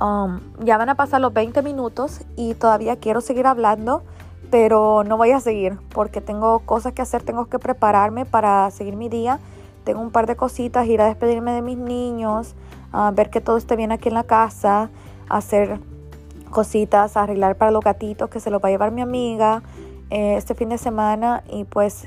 Um, 0.00 0.40
ya 0.64 0.78
van 0.78 0.88
a 0.88 0.94
pasar 0.94 1.20
los 1.20 1.34
20 1.34 1.60
minutos 1.60 2.22
y 2.34 2.54
todavía 2.54 2.96
quiero 2.96 3.20
seguir 3.20 3.46
hablando, 3.46 4.04
pero 4.50 5.04
no 5.04 5.18
voy 5.18 5.32
a 5.32 5.40
seguir 5.40 5.78
porque 5.90 6.22
tengo 6.22 6.60
cosas 6.60 6.94
que 6.94 7.02
hacer, 7.02 7.22
tengo 7.22 7.44
que 7.44 7.58
prepararme 7.58 8.24
para 8.24 8.70
seguir 8.70 8.96
mi 8.96 9.10
día. 9.10 9.38
Tengo 9.84 10.00
un 10.00 10.10
par 10.10 10.26
de 10.26 10.34
cositas, 10.34 10.86
ir 10.86 11.02
a 11.02 11.06
despedirme 11.06 11.52
de 11.52 11.60
mis 11.60 11.76
niños, 11.76 12.54
ver 13.12 13.28
que 13.28 13.42
todo 13.42 13.58
esté 13.58 13.76
bien 13.76 13.92
aquí 13.92 14.08
en 14.08 14.14
la 14.14 14.24
casa, 14.24 14.88
hacer 15.28 15.78
cositas, 16.50 17.16
arreglar 17.16 17.56
para 17.56 17.70
los 17.70 17.82
gatitos 17.82 18.30
que 18.30 18.40
se 18.40 18.50
los 18.50 18.62
va 18.62 18.68
a 18.68 18.70
llevar 18.70 18.92
mi 18.92 19.02
amiga 19.02 19.62
eh, 20.10 20.36
este 20.36 20.54
fin 20.54 20.68
de 20.68 20.78
semana 20.78 21.44
y 21.48 21.64
pues, 21.64 22.06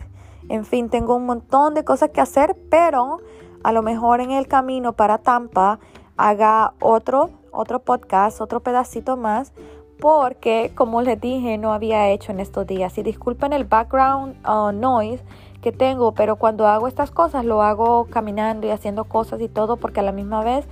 en 0.50 0.66
fin, 0.66 0.90
tengo 0.90 1.16
un 1.16 1.26
montón 1.26 1.74
de 1.74 1.84
cosas 1.84 2.10
que 2.10 2.22
hacer, 2.22 2.56
pero 2.70 3.20
a 3.64 3.72
lo 3.72 3.82
mejor 3.84 4.22
en 4.22 4.32
el 4.32 4.48
camino 4.48 4.94
para 4.94 5.20
Tampa 5.20 5.80
haga 6.18 6.74
otro 6.80 7.30
otro 7.52 7.80
podcast, 7.80 8.42
otro 8.42 8.62
pedacito 8.62 9.18
más, 9.18 9.52
porque 10.00 10.72
como 10.74 11.02
les 11.02 11.20
dije, 11.20 11.58
no 11.58 11.74
había 11.74 12.10
hecho 12.10 12.32
en 12.32 12.40
estos 12.40 12.66
días. 12.66 12.98
Y 12.98 13.04
disculpen 13.04 13.54
el 13.54 13.66
background 13.66 14.36
uh, 14.48 14.72
noise 14.72 15.24
que 15.62 15.72
tengo, 15.72 16.14
pero 16.14 16.38
cuando 16.38 16.66
hago 16.66 16.88
estas 16.88 17.12
cosas 17.12 17.46
lo 17.46 17.62
hago 17.62 18.06
caminando 18.06 18.66
y 18.66 18.72
haciendo 18.72 19.04
cosas 19.04 19.40
y 19.42 19.48
todo, 19.48 19.78
porque 19.78 20.00
a 20.00 20.04
la 20.04 20.12
misma 20.12 20.44
vez 20.44 20.66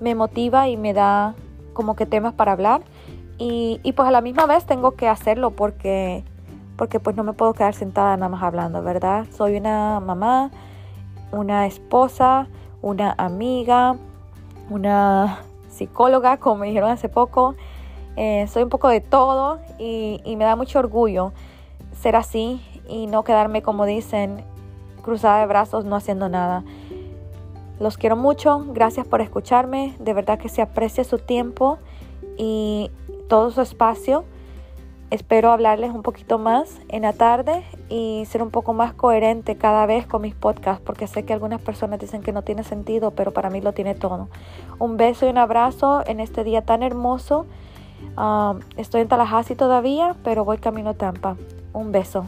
me 0.00 0.14
motiva 0.14 0.68
y 0.68 0.76
me 0.76 0.92
da 0.92 1.34
como 1.72 1.96
que 1.96 2.04
temas 2.04 2.34
para 2.34 2.52
hablar. 2.52 2.82
Y, 3.38 3.80
pues 3.96 4.08
a 4.08 4.12
la 4.12 4.20
misma 4.20 4.46
vez 4.46 4.64
tengo 4.64 4.92
que 4.92 5.08
hacerlo 5.08 5.50
porque, 5.50 6.22
porque 6.76 7.00
pues 7.00 7.16
no 7.16 7.24
me 7.24 7.32
puedo 7.32 7.52
quedar 7.52 7.74
sentada 7.74 8.16
nada 8.16 8.28
más 8.28 8.42
hablando, 8.42 8.82
¿verdad? 8.82 9.26
Soy 9.36 9.56
una 9.56 10.00
mamá, 10.00 10.50
una 11.32 11.66
esposa, 11.66 12.46
una 12.80 13.14
amiga, 13.18 13.96
una 14.70 15.40
psicóloga, 15.68 16.36
como 16.36 16.56
me 16.56 16.68
dijeron 16.68 16.90
hace 16.90 17.08
poco. 17.08 17.56
Eh, 18.16 18.46
soy 18.48 18.62
un 18.62 18.68
poco 18.68 18.88
de 18.88 19.00
todo 19.00 19.58
y, 19.78 20.20
me 20.36 20.44
da 20.44 20.54
mucho 20.54 20.78
orgullo 20.78 21.32
ser 22.00 22.14
así 22.14 22.60
y 22.88 23.06
no 23.06 23.24
quedarme, 23.24 23.62
como 23.62 23.86
dicen, 23.86 24.44
cruzada 25.02 25.40
de 25.40 25.46
brazos, 25.46 25.84
no 25.84 25.96
haciendo 25.96 26.28
nada. 26.28 26.62
Los 27.80 27.98
quiero 27.98 28.14
mucho, 28.14 28.64
gracias 28.68 29.06
por 29.06 29.20
escucharme, 29.20 29.96
de 29.98 30.14
verdad 30.14 30.38
que 30.38 30.48
se 30.48 30.62
aprecia 30.62 31.02
su 31.02 31.18
tiempo 31.18 31.78
y 32.38 32.90
todo 33.28 33.50
su 33.50 33.60
espacio. 33.60 34.24
Espero 35.10 35.52
hablarles 35.52 35.92
un 35.92 36.02
poquito 36.02 36.38
más 36.38 36.80
en 36.88 37.02
la 37.02 37.12
tarde 37.12 37.62
y 37.88 38.24
ser 38.26 38.42
un 38.42 38.50
poco 38.50 38.72
más 38.72 38.94
coherente 38.94 39.56
cada 39.56 39.86
vez 39.86 40.06
con 40.06 40.22
mis 40.22 40.34
podcasts, 40.34 40.82
porque 40.84 41.06
sé 41.06 41.24
que 41.24 41.32
algunas 41.32 41.60
personas 41.60 42.00
dicen 42.00 42.22
que 42.22 42.32
no 42.32 42.42
tiene 42.42 42.64
sentido, 42.64 43.12
pero 43.12 43.32
para 43.32 43.50
mí 43.50 43.60
lo 43.60 43.72
tiene 43.72 43.94
todo. 43.94 44.28
Un 44.78 44.96
beso 44.96 45.26
y 45.26 45.30
un 45.30 45.38
abrazo 45.38 46.02
en 46.06 46.20
este 46.20 46.42
día 46.42 46.62
tan 46.62 46.82
hermoso. 46.82 47.46
Um, 48.16 48.60
estoy 48.76 49.02
en 49.02 49.08
Tallahassee 49.08 49.54
todavía, 49.54 50.16
pero 50.24 50.44
voy 50.44 50.58
camino 50.58 50.90
a 50.90 50.94
Tampa. 50.94 51.36
Un 51.72 51.92
beso. 51.92 52.26